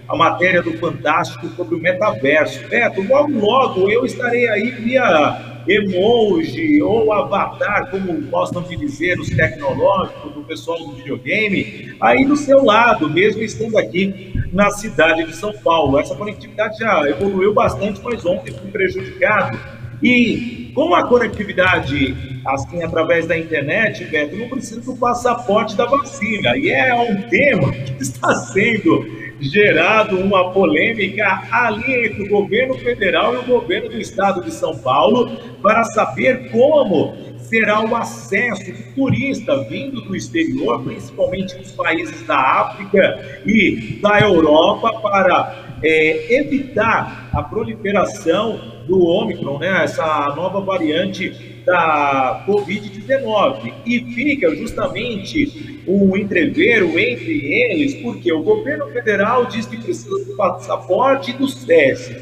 a 0.08 0.15
matéria 0.15 0.62
do 0.62 0.74
Fantástico 0.74 1.48
sobre 1.56 1.76
o 1.76 1.80
metaverso. 1.80 2.68
Beto, 2.68 3.02
logo, 3.02 3.32
logo 3.39 3.89
eu 3.89 4.06
estarei 4.06 4.50
aí 4.50 4.72
via 4.72 5.59
emoji 5.69 6.82
ou 6.82 7.13
avatar, 7.13 7.91
como 7.91 8.19
gostam 8.29 8.63
de 8.63 8.75
dizer 8.75 9.19
os 9.19 9.29
tecnológicos, 9.29 10.34
do 10.34 10.41
pessoal 10.41 10.79
do 10.79 10.93
videogame, 10.93 11.95
aí 12.01 12.25
do 12.25 12.36
seu 12.36 12.63
lado, 12.63 13.10
mesmo 13.10 13.43
estando 13.43 13.77
aqui 13.77 14.34
na 14.51 14.71
cidade 14.71 15.25
de 15.25 15.36
São 15.36 15.53
Paulo. 15.53 15.99
Essa 15.99 16.15
conectividade 16.15 16.79
já 16.79 17.08
evoluiu 17.08 17.53
bastante, 17.53 18.01
mas 18.03 18.25
ontem 18.25 18.51
fui 18.51 18.71
prejudicado. 18.71 19.60
E 20.01 20.71
com 20.73 20.95
a 20.95 21.08
conectividade 21.08 22.15
assim 22.45 22.82
através 22.82 23.27
da 23.27 23.38
internet, 23.38 24.05
Beto, 24.05 24.36
não 24.36 24.47
precisa 24.47 24.82
do 24.82 24.95
passaporte 24.95 25.75
da 25.75 25.86
vacina. 25.86 26.58
E 26.58 26.69
é 26.69 26.95
um 26.95 27.21
tema 27.23 27.71
que 27.71 28.01
está 28.01 28.34
sendo 28.34 29.18
gerado 29.39 30.17
uma 30.17 30.52
polêmica 30.52 31.43
ali 31.52 32.06
entre 32.06 32.23
o 32.23 32.30
governo 32.30 32.75
federal 32.75 33.34
e 33.34 33.38
o 33.38 33.43
governo 33.43 33.89
do 33.89 33.99
estado 33.99 34.43
de 34.43 34.52
São 34.52 34.78
Paulo 34.78 35.30
para 35.62 35.84
saber 35.86 36.49
como 36.52 37.15
será 37.49 37.84
o 37.84 37.95
acesso 37.95 38.65
de 38.65 38.84
turista 38.93 39.63
vindo 39.63 40.02
do 40.02 40.15
exterior, 40.15 40.84
principalmente 40.84 41.58
dos 41.58 41.71
países 41.71 42.25
da 42.28 42.38
África 42.38 43.41
e 43.45 43.99
da 44.02 44.19
Europa, 44.19 44.93
para 45.02 45.80
é, 45.82 46.39
evitar 46.39 47.30
a 47.34 47.41
proliferação 47.41 48.60
do 48.88 49.04
Ômicron, 49.04 49.60
né, 49.60 49.84
essa 49.84 50.34
nova 50.36 50.62
variante 50.62 51.63
da 51.65 52.43
Covid-19. 52.47 53.73
E 53.86 53.99
fica 54.13 54.54
justamente 54.56 55.79
um 55.89 56.15
entreveiro 56.15 56.99
entre 56.99 57.52
eles, 57.52 57.95
porque 57.95 58.32
o 58.32 58.43
governo 58.43 58.88
federal 58.91 59.45
diz 59.45 59.65
que 59.65 59.78
precisa 59.78 60.10
do 60.10 60.36
passaporte 60.36 61.34
do 61.34 61.47
SES, 61.47 62.15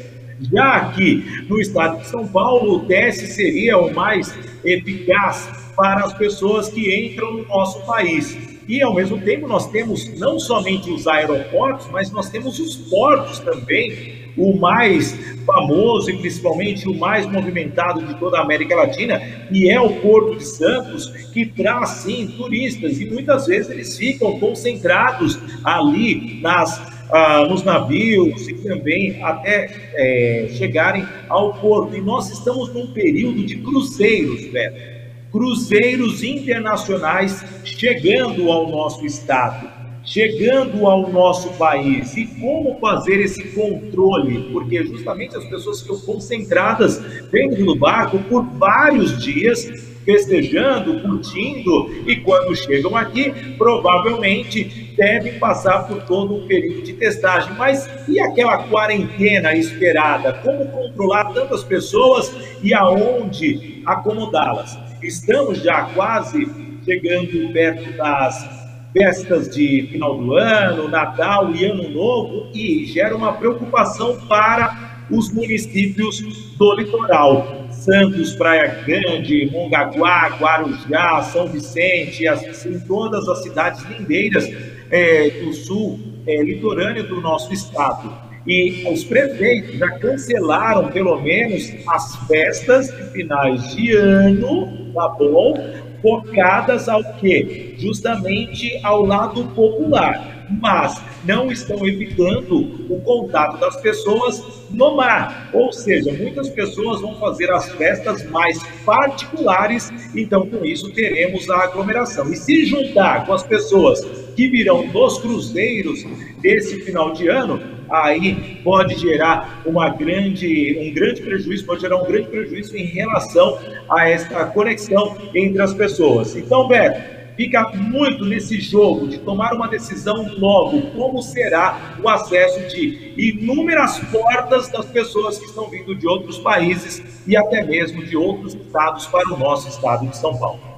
já 0.50 0.92
que 0.92 1.22
no 1.48 1.60
estado 1.60 2.00
de 2.00 2.08
São 2.08 2.26
Paulo 2.26 2.76
o 2.76 2.86
teste 2.86 3.26
seria 3.26 3.76
o 3.76 3.92
mais 3.92 4.34
eficaz 4.64 5.50
para 5.76 6.04
as 6.04 6.14
pessoas 6.14 6.68
que 6.68 7.06
entram 7.06 7.34
no 7.34 7.46
nosso 7.46 7.84
país. 7.84 8.36
E 8.66 8.82
ao 8.82 8.94
mesmo 8.94 9.20
tempo 9.20 9.46
nós 9.46 9.70
temos 9.70 10.18
não 10.18 10.38
somente 10.38 10.90
os 10.90 11.06
aeroportos, 11.06 11.88
mas 11.90 12.10
nós 12.10 12.30
temos 12.30 12.58
os 12.58 12.76
portos 12.76 13.38
também, 13.38 14.17
o 14.38 14.56
mais 14.56 15.12
famoso 15.44 16.10
e 16.10 16.18
principalmente 16.18 16.88
o 16.88 16.94
mais 16.94 17.26
movimentado 17.26 18.02
de 18.06 18.14
toda 18.14 18.38
a 18.38 18.42
América 18.42 18.76
Latina, 18.76 19.20
e 19.50 19.68
é 19.68 19.80
o 19.80 19.94
Porto 20.00 20.36
de 20.36 20.44
Santos, 20.44 21.08
que 21.32 21.46
traz 21.46 21.90
sim 21.90 22.34
turistas, 22.36 23.00
e 23.00 23.06
muitas 23.06 23.46
vezes 23.46 23.70
eles 23.70 23.96
ficam 23.96 24.38
concentrados 24.38 25.38
ali 25.64 26.40
nas 26.40 26.98
ah, 27.10 27.46
nos 27.48 27.62
navios 27.62 28.46
e 28.48 28.54
também 28.54 29.22
até 29.22 29.70
é, 29.94 30.48
chegarem 30.52 31.06
ao 31.28 31.54
porto. 31.54 31.96
E 31.96 32.00
nós 32.02 32.30
estamos 32.30 32.72
num 32.74 32.88
período 32.88 33.44
de 33.44 33.56
cruzeiros, 33.56 34.44
velho. 34.46 34.98
Cruzeiros 35.32 36.22
internacionais 36.22 37.44
chegando 37.64 38.50
ao 38.50 38.70
nosso 38.70 39.04
estado, 39.04 39.68
chegando 40.08 40.86
ao 40.86 41.10
nosso 41.10 41.50
país. 41.54 42.16
E 42.16 42.26
como 42.26 42.78
fazer 42.80 43.20
esse 43.20 43.42
controle? 43.48 44.50
Porque 44.52 44.84
justamente 44.84 45.36
as 45.36 45.44
pessoas 45.44 45.82
ficam 45.82 46.00
concentradas 46.00 46.98
dentro 47.30 47.64
do 47.64 47.76
barco 47.76 48.18
por 48.20 48.42
vários 48.42 49.22
dias, 49.22 49.70
festejando, 50.04 51.00
curtindo, 51.02 51.90
e 52.06 52.16
quando 52.16 52.56
chegam 52.56 52.96
aqui, 52.96 53.30
provavelmente 53.58 54.94
devem 54.96 55.38
passar 55.38 55.86
por 55.86 56.02
todo 56.04 56.34
um 56.36 56.48
período 56.48 56.82
de 56.82 56.94
testagem. 56.94 57.52
Mas 57.56 57.88
e 58.08 58.18
aquela 58.18 58.64
quarentena 58.64 59.54
esperada? 59.54 60.32
Como 60.32 60.66
controlar 60.66 61.32
tantas 61.34 61.62
pessoas 61.62 62.34
e 62.62 62.72
aonde 62.72 63.82
acomodá-las? 63.84 64.78
Estamos 65.02 65.62
já 65.62 65.84
quase 65.94 66.48
chegando 66.84 67.52
perto 67.52 67.94
das 67.98 68.57
festas 68.98 69.48
de 69.48 69.88
final 69.92 70.18
do 70.18 70.34
ano, 70.34 70.88
Natal 70.88 71.54
e 71.54 71.64
Ano 71.64 71.88
Novo, 71.88 72.48
e 72.52 72.84
gera 72.86 73.16
uma 73.16 73.32
preocupação 73.32 74.18
para 74.26 75.04
os 75.08 75.32
municípios 75.32 76.20
do 76.56 76.74
litoral. 76.74 77.68
Santos, 77.70 78.34
Praia 78.34 78.82
Grande, 78.84 79.48
Mongaguá, 79.52 80.36
Guarujá, 80.40 81.22
São 81.22 81.46
Vicente, 81.46 82.26
assim, 82.26 82.80
todas 82.80 83.28
as 83.28 83.44
cidades 83.44 83.84
lindeiras 83.84 84.50
é, 84.90 85.30
do 85.30 85.52
sul 85.52 86.00
é, 86.26 86.42
litorâneo 86.42 87.06
do 87.06 87.20
nosso 87.20 87.54
estado. 87.54 88.12
E 88.46 88.84
os 88.90 89.04
prefeitos 89.04 89.78
já 89.78 89.90
cancelaram, 89.98 90.88
pelo 90.88 91.20
menos, 91.20 91.72
as 91.88 92.16
festas 92.26 92.88
de 92.88 93.12
finais 93.12 93.76
de 93.76 93.92
ano, 93.94 94.92
tá 94.92 95.08
bom? 95.10 95.87
Focadas 96.02 96.88
ao 96.88 97.02
quê? 97.14 97.74
Justamente 97.78 98.78
ao 98.82 99.04
lado 99.04 99.44
popular. 99.54 100.46
Mas 100.60 101.00
não 101.24 101.52
estão 101.52 101.86
evitando 101.86 102.86
o 102.88 103.00
contato 103.00 103.58
das 103.58 103.80
pessoas 103.80 104.42
no 104.70 104.96
mar. 104.96 105.50
Ou 105.52 105.72
seja, 105.72 106.12
muitas 106.12 106.48
pessoas 106.48 107.00
vão 107.00 107.14
fazer 107.16 107.50
as 107.50 107.70
festas 107.72 108.28
mais 108.30 108.58
particulares, 108.84 109.90
então 110.14 110.48
com 110.48 110.64
isso 110.64 110.90
teremos 110.92 111.50
a 111.50 111.64
aglomeração. 111.64 112.32
E 112.32 112.36
se 112.36 112.64
juntar 112.64 113.26
com 113.26 113.34
as 113.34 113.42
pessoas 113.42 114.00
que 114.34 114.48
virão 114.48 114.86
dos 114.88 115.18
cruzeiros 115.18 116.04
desse 116.40 116.80
final 116.82 117.12
de 117.12 117.28
ano, 117.28 117.77
aí 117.90 118.60
pode 118.62 118.96
gerar 118.96 119.62
uma 119.64 119.90
grande, 119.90 120.78
um 120.80 120.94
grande 120.94 121.22
prejuízo, 121.22 121.64
pode 121.64 121.80
gerar 121.80 121.96
um 121.96 122.06
grande 122.06 122.28
prejuízo 122.28 122.76
em 122.76 122.84
relação 122.84 123.58
a 123.88 124.08
esta 124.08 124.46
conexão 124.46 125.16
entre 125.34 125.60
as 125.62 125.74
pessoas. 125.74 126.36
Então, 126.36 126.68
Beto, 126.68 127.18
fica 127.36 127.70
muito 127.70 128.24
nesse 128.24 128.60
jogo 128.60 129.06
de 129.06 129.18
tomar 129.18 129.54
uma 129.54 129.68
decisão 129.68 130.26
logo, 130.38 130.82
como 130.90 131.22
será 131.22 131.96
o 132.02 132.08
acesso 132.08 132.68
de 132.74 133.14
inúmeras 133.16 133.98
portas 134.10 134.68
das 134.68 134.86
pessoas 134.86 135.38
que 135.38 135.44
estão 135.44 135.70
vindo 135.70 135.94
de 135.94 136.06
outros 136.06 136.38
países 136.38 137.22
e 137.26 137.36
até 137.36 137.62
mesmo 137.64 138.04
de 138.04 138.16
outros 138.16 138.54
estados 138.54 139.06
para 139.06 139.32
o 139.32 139.38
nosso 139.38 139.68
estado 139.68 140.06
de 140.08 140.16
São 140.16 140.36
Paulo. 140.36 140.77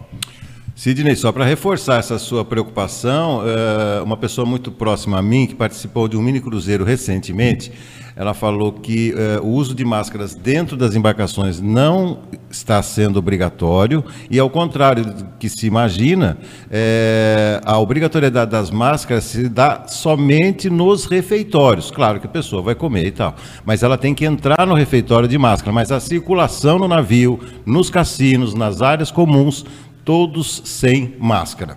Sidney, 0.81 1.15
só 1.15 1.31
para 1.31 1.45
reforçar 1.45 1.99
essa 1.99 2.19
sua 2.19 2.43
preocupação, 2.43 3.43
eh, 3.47 4.01
uma 4.03 4.17
pessoa 4.17 4.47
muito 4.47 4.73
próxima 4.73 5.19
a 5.19 5.23
mim, 5.23 5.47
que 5.47 5.55
participou 5.55 6.09
de 6.09 6.17
um 6.17 6.23
mini 6.23 6.41
cruzeiro 6.41 6.85
recentemente, 6.85 7.71
ela 8.17 8.33
falou 8.33 8.73
que 8.73 9.15
eh, 9.15 9.39
o 9.43 9.49
uso 9.49 9.75
de 9.75 9.85
máscaras 9.85 10.35
dentro 10.35 10.79
das 10.79 10.95
embarcações 10.95 11.61
não 11.61 12.21
está 12.51 12.83
sendo 12.83 13.19
obrigatório 13.19 14.03
e, 14.31 14.39
ao 14.39 14.49
contrário 14.49 15.05
do 15.05 15.27
que 15.39 15.51
se 15.51 15.67
imagina, 15.67 16.39
é, 16.71 17.61
a 17.65 17.79
obrigatoriedade 17.79 18.51
das 18.51 18.71
máscaras 18.71 19.25
se 19.25 19.49
dá 19.49 19.87
somente 19.87 20.69
nos 20.69 21.05
refeitórios. 21.05 21.91
Claro 21.91 22.21
que 22.21 22.27
a 22.27 22.31
pessoa 22.31 22.63
vai 22.63 22.75
comer 22.75 23.07
e 23.07 23.11
tal, 23.13 23.37
mas 23.65 23.83
ela 23.83 23.97
tem 23.97 24.15
que 24.15 24.25
entrar 24.25 24.67
no 24.67 24.75
refeitório 24.75 25.29
de 25.29 25.39
máscara. 25.39 25.73
Mas 25.73 25.93
a 25.93 26.01
circulação 26.01 26.79
no 26.79 26.89
navio, 26.89 27.39
nos 27.65 27.89
cassinos, 27.89 28.55
nas 28.55 28.83
áreas 28.83 29.11
comuns, 29.11 29.65
todos 30.05 30.63
sem 30.65 31.15
máscara. 31.19 31.77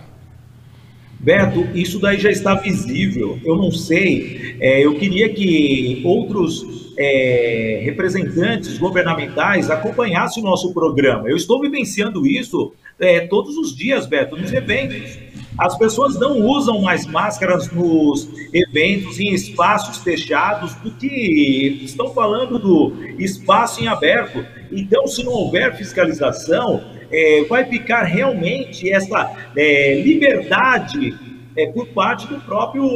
Beto, 1.19 1.65
isso 1.73 1.99
daí 1.99 2.19
já 2.19 2.29
está 2.29 2.53
visível. 2.53 3.39
Eu 3.45 3.55
não 3.55 3.71
sei. 3.71 4.57
É, 4.59 4.85
eu 4.85 4.95
queria 4.95 5.29
que 5.29 6.01
outros 6.03 6.93
é, 6.97 7.81
representantes 7.83 8.77
governamentais 8.77 9.69
acompanhassem 9.69 10.43
o 10.43 10.45
nosso 10.45 10.73
programa. 10.73 11.29
Eu 11.29 11.37
estou 11.37 11.61
vivenciando 11.61 12.27
isso 12.27 12.73
é, 12.99 13.21
todos 13.21 13.57
os 13.57 13.73
dias, 13.75 14.05
Beto, 14.05 14.35
nos 14.35 14.51
eventos. 14.51 15.17
As 15.57 15.77
pessoas 15.77 16.19
não 16.19 16.41
usam 16.41 16.81
mais 16.81 17.05
máscaras 17.05 17.71
nos 17.71 18.27
eventos, 18.51 19.19
em 19.19 19.33
espaços 19.33 19.97
fechados, 19.99 20.73
porque 20.75 21.79
estão 21.83 22.11
falando 22.13 22.57
do 22.57 22.91
espaço 23.19 23.81
em 23.81 23.87
aberto. 23.87 24.43
Então, 24.71 25.05
se 25.07 25.23
não 25.23 25.31
houver 25.31 25.75
fiscalização, 25.77 26.83
é, 27.13 27.43
vai 27.43 27.63
ficar 27.65 28.03
realmente 28.03 28.89
essa 28.89 29.31
é, 29.55 30.01
liberdade 30.01 31.15
é, 31.55 31.67
por 31.67 31.87
parte 31.87 32.27
do 32.27 32.39
próprio 32.41 32.89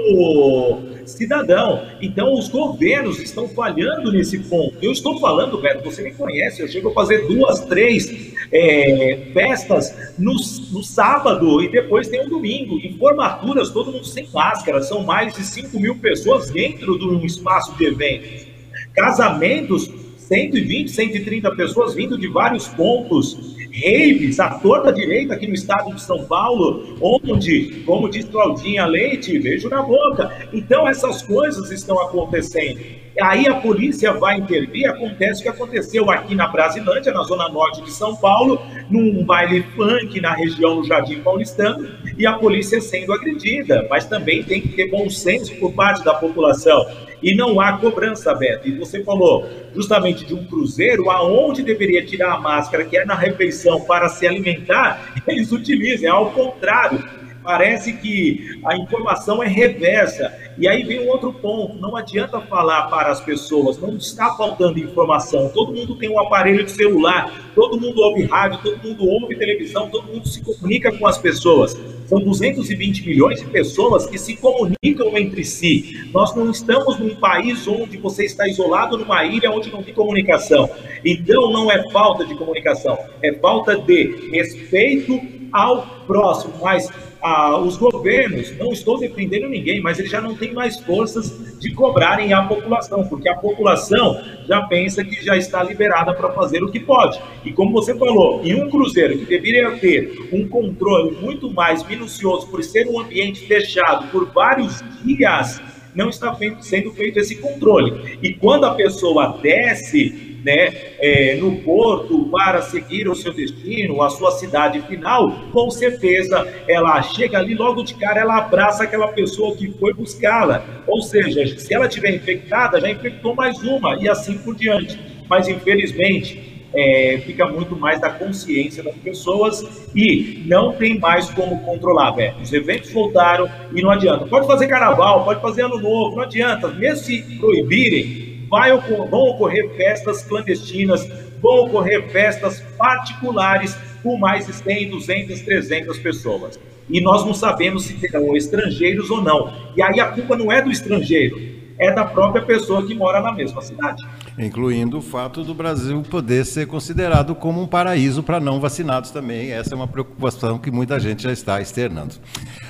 cidadão. 1.05 1.85
Então, 2.01 2.33
os 2.33 2.49
governos 2.49 3.19
estão 3.19 3.47
falhando 3.49 4.11
nesse 4.11 4.39
ponto. 4.39 4.75
Eu 4.81 4.91
estou 4.91 5.19
falando, 5.19 5.61
Beto, 5.61 5.83
você 5.83 6.01
me 6.01 6.11
conhece, 6.11 6.61
eu 6.61 6.67
chego 6.67 6.89
a 6.89 6.93
fazer 6.93 7.27
duas, 7.27 7.61
três 7.65 8.33
é, 8.51 9.27
festas 9.33 10.13
no, 10.17 10.33
no, 10.33 10.83
sábado 10.83 11.61
e 11.61 11.69
depois 11.69 12.07
tem 12.07 12.25
um 12.25 12.29
domingo. 12.29 12.79
Em 12.79 12.97
formaturas, 12.97 13.69
todo 13.69 13.91
mundo 13.91 14.05
sem 14.05 14.27
máscara, 14.33 14.81
são 14.81 15.03
mais 15.03 15.35
de 15.35 15.43
5 15.43 15.79
mil 15.79 15.95
pessoas 15.95 16.49
dentro 16.49 16.97
de 16.97 17.05
um 17.05 17.23
espaço 17.23 17.77
de 17.77 17.85
eventos. 17.85 18.47
Casamentos, 18.95 19.91
120, 20.17 20.89
130 20.89 21.55
pessoas 21.55 21.93
vindo 21.93 22.17
de 22.17 22.27
vários 22.27 22.67
pontos 22.67 23.56
raves 23.83 24.39
à 24.39 24.49
torta 24.49 24.91
direita 24.91 25.33
aqui 25.33 25.47
no 25.47 25.53
estado 25.53 25.93
de 25.93 26.01
São 26.01 26.25
Paulo, 26.25 26.97
onde, 27.01 27.83
como 27.85 28.09
diz 28.09 28.25
Claudinha 28.25 28.85
Leite, 28.85 29.39
beijo 29.39 29.69
na 29.69 29.81
boca. 29.81 30.49
Então 30.53 30.87
essas 30.87 31.21
coisas 31.21 31.71
estão 31.71 31.99
acontecendo. 32.01 32.79
Aí 33.19 33.47
a 33.47 33.55
polícia 33.55 34.13
vai 34.13 34.37
intervir, 34.37 34.87
acontece 34.87 35.39
o 35.39 35.43
que 35.43 35.49
aconteceu 35.49 36.09
aqui 36.11 36.35
na 36.35 36.47
Brasilândia, 36.47 37.11
na 37.11 37.23
zona 37.23 37.49
norte 37.49 37.81
de 37.81 37.91
São 37.91 38.15
Paulo, 38.15 38.61
num 38.89 39.23
baile 39.23 39.63
funk 39.75 40.21
na 40.21 40.33
região 40.33 40.81
do 40.81 40.87
Jardim 40.87 41.21
Paulistano, 41.21 41.89
e 42.17 42.25
a 42.25 42.33
polícia 42.33 42.81
sendo 42.81 43.13
agredida, 43.13 43.85
mas 43.89 44.05
também 44.05 44.43
tem 44.43 44.61
que 44.61 44.69
ter 44.69 44.89
bom 44.89 45.09
senso 45.09 45.55
por 45.55 45.73
parte 45.73 46.03
da 46.03 46.13
população 46.13 46.85
e 47.21 47.35
não 47.35 47.59
há 47.59 47.77
cobrança, 47.77 48.33
Beto. 48.33 48.67
E 48.67 48.77
você 48.77 49.03
falou 49.03 49.47
justamente 49.73 50.25
de 50.25 50.33
um 50.33 50.45
cruzeiro, 50.45 51.09
aonde 51.09 51.63
deveria 51.63 52.05
tirar 52.05 52.33
a 52.33 52.39
máscara, 52.39 52.85
que 52.85 52.97
é 52.97 53.05
na 53.05 53.15
refeição, 53.15 53.81
para 53.81 54.09
se 54.09 54.27
alimentar, 54.27 55.13
eles 55.27 55.51
utilizam, 55.51 56.07
é 56.07 56.11
ao 56.11 56.31
contrário. 56.31 57.03
Parece 57.47 57.93
que 57.93 58.59
a 58.65 58.75
informação 58.75 59.41
é 59.41 59.47
reversa. 59.47 60.37
E 60.57 60.67
aí 60.67 60.83
vem 60.83 60.99
um 60.99 61.07
outro 61.07 61.31
ponto: 61.31 61.77
não 61.77 61.95
adianta 61.95 62.41
falar 62.41 62.89
para 62.89 63.09
as 63.09 63.21
pessoas, 63.21 63.77
não 63.77 63.95
está 63.95 64.35
faltando 64.35 64.77
informação. 64.77 65.47
Todo 65.53 65.73
mundo 65.73 65.95
tem 65.95 66.09
um 66.09 66.19
aparelho 66.19 66.65
de 66.65 66.71
celular, 66.71 67.31
todo 67.55 67.79
mundo 67.79 68.01
ouve 68.01 68.25
rádio, 68.25 68.59
todo 68.61 68.85
mundo 68.85 69.07
ouve 69.07 69.37
televisão, 69.37 69.89
todo 69.89 70.11
mundo 70.11 70.27
se 70.27 70.43
comunica 70.43 70.91
com 70.91 71.07
as 71.07 71.17
pessoas. 71.17 71.73
São 72.07 72.19
220 72.19 73.05
milhões 73.05 73.39
de 73.39 73.45
pessoas 73.45 74.05
que 74.07 74.17
se 74.17 74.35
comunicam 74.35 75.17
entre 75.17 75.45
si. 75.45 76.09
Nós 76.13 76.35
não 76.35 76.51
estamos 76.51 76.99
num 76.99 77.15
país 77.15 77.65
onde 77.65 77.95
você 77.95 78.25
está 78.25 78.45
isolado 78.45 78.97
numa 78.97 79.23
ilha 79.23 79.51
onde 79.51 79.71
não 79.71 79.81
tem 79.81 79.93
comunicação. 79.93 80.69
Então 81.05 81.49
não 81.49 81.71
é 81.71 81.89
falta 81.91 82.25
de 82.25 82.35
comunicação, 82.35 82.97
é 83.23 83.31
falta 83.35 83.77
de 83.77 84.31
respeito 84.33 85.36
ao 85.51 85.85
próximo. 86.05 86.53
Mas 86.61 86.89
ah, 87.21 87.57
os 87.57 87.77
governos, 87.77 88.55
não 88.57 88.71
estou 88.71 88.99
defendendo 88.99 89.49
ninguém, 89.49 89.81
mas 89.81 89.97
eles 89.99 90.11
já 90.11 90.21
não 90.21 90.35
têm 90.35 90.53
mais 90.53 90.79
forças 90.79 91.59
de 91.59 91.73
cobrarem 91.73 92.31
a 92.31 92.43
população, 92.43 93.07
porque 93.07 93.27
a 93.27 93.35
população 93.35 94.21
já 94.47 94.61
pensa 94.63 95.03
que 95.03 95.23
já 95.23 95.35
está 95.35 95.63
liberada 95.63 96.13
para 96.13 96.31
fazer 96.31 96.63
o 96.63 96.71
que 96.71 96.79
pode. 96.79 97.19
E 97.43 97.51
como 97.51 97.71
você 97.71 97.97
falou, 97.97 98.41
em 98.43 98.61
um 98.61 98.69
cruzeiro 98.69 99.17
que 99.17 99.25
deveria 99.25 99.71
ter 99.77 100.29
um 100.31 100.47
controle 100.47 101.17
muito 101.19 101.51
mais 101.51 101.85
minucioso 101.85 102.47
por 102.47 102.63
ser 102.63 102.87
um 102.87 102.99
ambiente 102.99 103.45
fechado 103.47 104.07
por 104.11 104.31
vários 104.31 104.83
dias, 105.03 105.59
não 105.95 106.09
está 106.09 106.37
sendo 106.61 106.91
feito 106.91 107.19
esse 107.19 107.37
controle. 107.37 108.19
E 108.21 108.33
quando 108.35 108.65
a 108.65 108.75
pessoa 108.75 109.39
desce 109.41 110.26
né, 110.47 110.73
é, 111.01 111.35
no 111.35 111.57
porto 111.57 112.29
para 112.29 112.61
seguir 112.61 113.09
o 113.09 113.13
seu 113.13 113.33
destino, 113.33 114.01
a 114.01 114.09
sua 114.09 114.31
cidade 114.31 114.81
final, 114.83 115.29
com 115.51 115.69
certeza 115.69 116.47
ela 116.69 117.01
chega 117.03 117.37
ali 117.37 117.53
logo 117.53 117.83
de 117.83 117.95
cara, 117.95 118.21
ela 118.21 118.37
abraça 118.37 118.85
aquela 118.85 119.09
pessoa 119.09 119.53
que 119.57 119.69
foi 119.73 119.93
buscá-la. 119.93 120.63
Ou 120.87 121.01
seja, 121.01 121.45
se 121.59 121.73
ela 121.73 121.89
tiver 121.89 122.15
infectada, 122.15 122.79
já 122.79 122.89
infectou 122.89 123.35
mais 123.35 123.61
uma 123.61 123.97
e 124.01 124.07
assim 124.07 124.37
por 124.37 124.55
diante. 124.55 124.97
Mas 125.29 125.49
infelizmente 125.49 126.63
é, 126.73 127.21
fica 127.25 127.45
muito 127.45 127.75
mais 127.75 127.99
da 127.99 128.09
consciência 128.09 128.81
das 128.81 128.95
pessoas 128.95 129.89
e 129.93 130.43
não 130.45 130.71
tem 130.71 130.97
mais 130.97 131.29
como 131.29 131.59
controlar. 131.65 132.15
Os 132.41 132.53
eventos 132.53 132.89
voltaram 132.93 133.49
e 133.75 133.81
não 133.81 133.91
adianta. 133.91 134.25
Pode 134.27 134.47
fazer 134.47 134.67
carnaval, 134.67 135.25
pode 135.25 135.41
fazer 135.41 135.63
ano 135.63 135.77
novo, 135.77 136.15
não 136.15 136.23
adianta. 136.23 136.69
Mesmo 136.69 137.03
se 137.03 137.21
proibirem, 137.37 138.26
vai, 138.49 138.71
vão 138.71 139.19
ocorrer 139.29 139.69
festas 139.75 140.23
clandestinas, 140.23 141.07
vão 141.41 141.65
ocorrer 141.65 142.09
festas 142.09 142.61
particulares 142.77 143.77
com 144.03 144.17
mais 144.17 144.45
de 144.45 144.53
100, 144.53 144.89
200, 144.89 145.41
300 145.41 145.99
pessoas. 145.99 146.59
E 146.89 147.01
nós 147.01 147.25
não 147.25 147.33
sabemos 147.33 147.83
se 147.83 147.93
terão 147.95 148.35
estrangeiros 148.35 149.09
ou 149.09 149.21
não. 149.21 149.53
E 149.75 149.81
aí 149.81 149.99
a 149.99 150.07
culpa 150.07 150.37
não 150.37 150.51
é 150.51 150.61
do 150.61 150.71
estrangeiro, 150.71 151.37
é 151.77 151.93
da 151.93 152.05
própria 152.05 152.41
pessoa 152.41 152.85
que 152.85 152.95
mora 152.95 153.21
na 153.21 153.31
mesma 153.31 153.61
cidade. 153.61 154.01
Incluindo 154.39 154.99
o 154.99 155.01
fato 155.01 155.43
do 155.43 155.53
Brasil 155.53 156.01
poder 156.09 156.45
ser 156.45 156.67
considerado 156.67 157.35
como 157.35 157.61
um 157.61 157.67
paraíso 157.67 158.23
para 158.23 158.39
não 158.39 158.59
vacinados 158.59 159.11
também. 159.11 159.51
Essa 159.51 159.73
é 159.73 159.75
uma 159.75 159.87
preocupação 159.87 160.57
que 160.57 160.71
muita 160.71 160.99
gente 160.99 161.23
já 161.23 161.31
está 161.31 161.59
externando. 161.59 162.15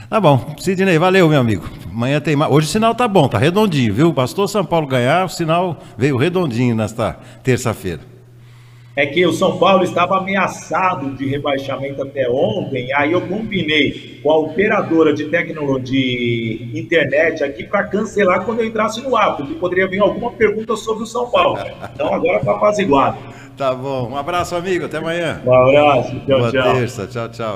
Tá 0.10 0.22
bom. 0.22 0.56
Sidney, 0.58 0.98
valeu, 0.98 1.28
meu 1.28 1.40
amigo. 1.40 1.70
Amanhã 1.92 2.22
tem 2.22 2.36
mais. 2.36 2.52
Hoje 2.52 2.68
o 2.68 2.70
sinal 2.70 2.96
tá 2.96 3.08
bom, 3.08 3.28
tá 3.28 3.38
redondinho, 3.38 3.94
viu? 3.94 4.14
Bastou 4.14 4.48
São 4.48 4.64
Paulo 4.64 4.88
ganhar, 4.88 5.26
o 5.26 5.30
sinal 5.30 5.78
veio 5.98 6.16
redondinho 6.16 6.76
nesta 6.76 7.18
terça-feira. 7.44 8.02
É 8.96 9.06
que 9.06 9.24
o 9.28 9.34
São 9.34 9.60
Paulo 9.60 9.84
estava 9.84 10.18
ameaçado 10.18 11.12
de 11.12 11.28
rebaixamento 11.28 12.02
até 12.02 12.28
ontem, 12.28 12.92
aí 12.94 13.12
eu 13.12 13.22
combinei 13.22 14.20
com 14.24 14.32
a 14.32 14.38
operadora 14.38 15.14
de 15.14 15.26
tecnologia 15.26 15.86
de 15.86 16.72
internet 16.80 17.44
aqui 17.44 17.64
para 17.64 17.84
cancelar 17.84 18.44
quando 18.44 18.62
eu 18.62 18.66
entrasse 18.66 19.02
no 19.02 19.16
ar, 19.16 19.38
porque 19.38 19.54
poderia 19.54 19.88
vir 19.88 20.00
alguma 20.00 20.32
pergunta 20.32 20.76
sobre 20.76 21.04
o 21.04 21.06
São 21.06 21.30
Paulo. 21.30 21.60
Então 21.94 22.12
agora 22.12 22.38
está 22.38 22.54
apaziguado. 22.54 23.18
Tá 23.58 23.74
bom. 23.74 24.10
Um 24.12 24.16
abraço, 24.18 24.56
amigo. 24.56 24.86
Até 24.86 24.98
amanhã. 24.98 25.42
Um 25.46 25.54
abraço. 25.54 26.12
Tchau, 26.28 26.40
Boa 26.40 26.52
tchau. 26.52 26.74
terça. 26.74 27.08
Tchau, 27.08 27.30
tchau. 27.30 27.56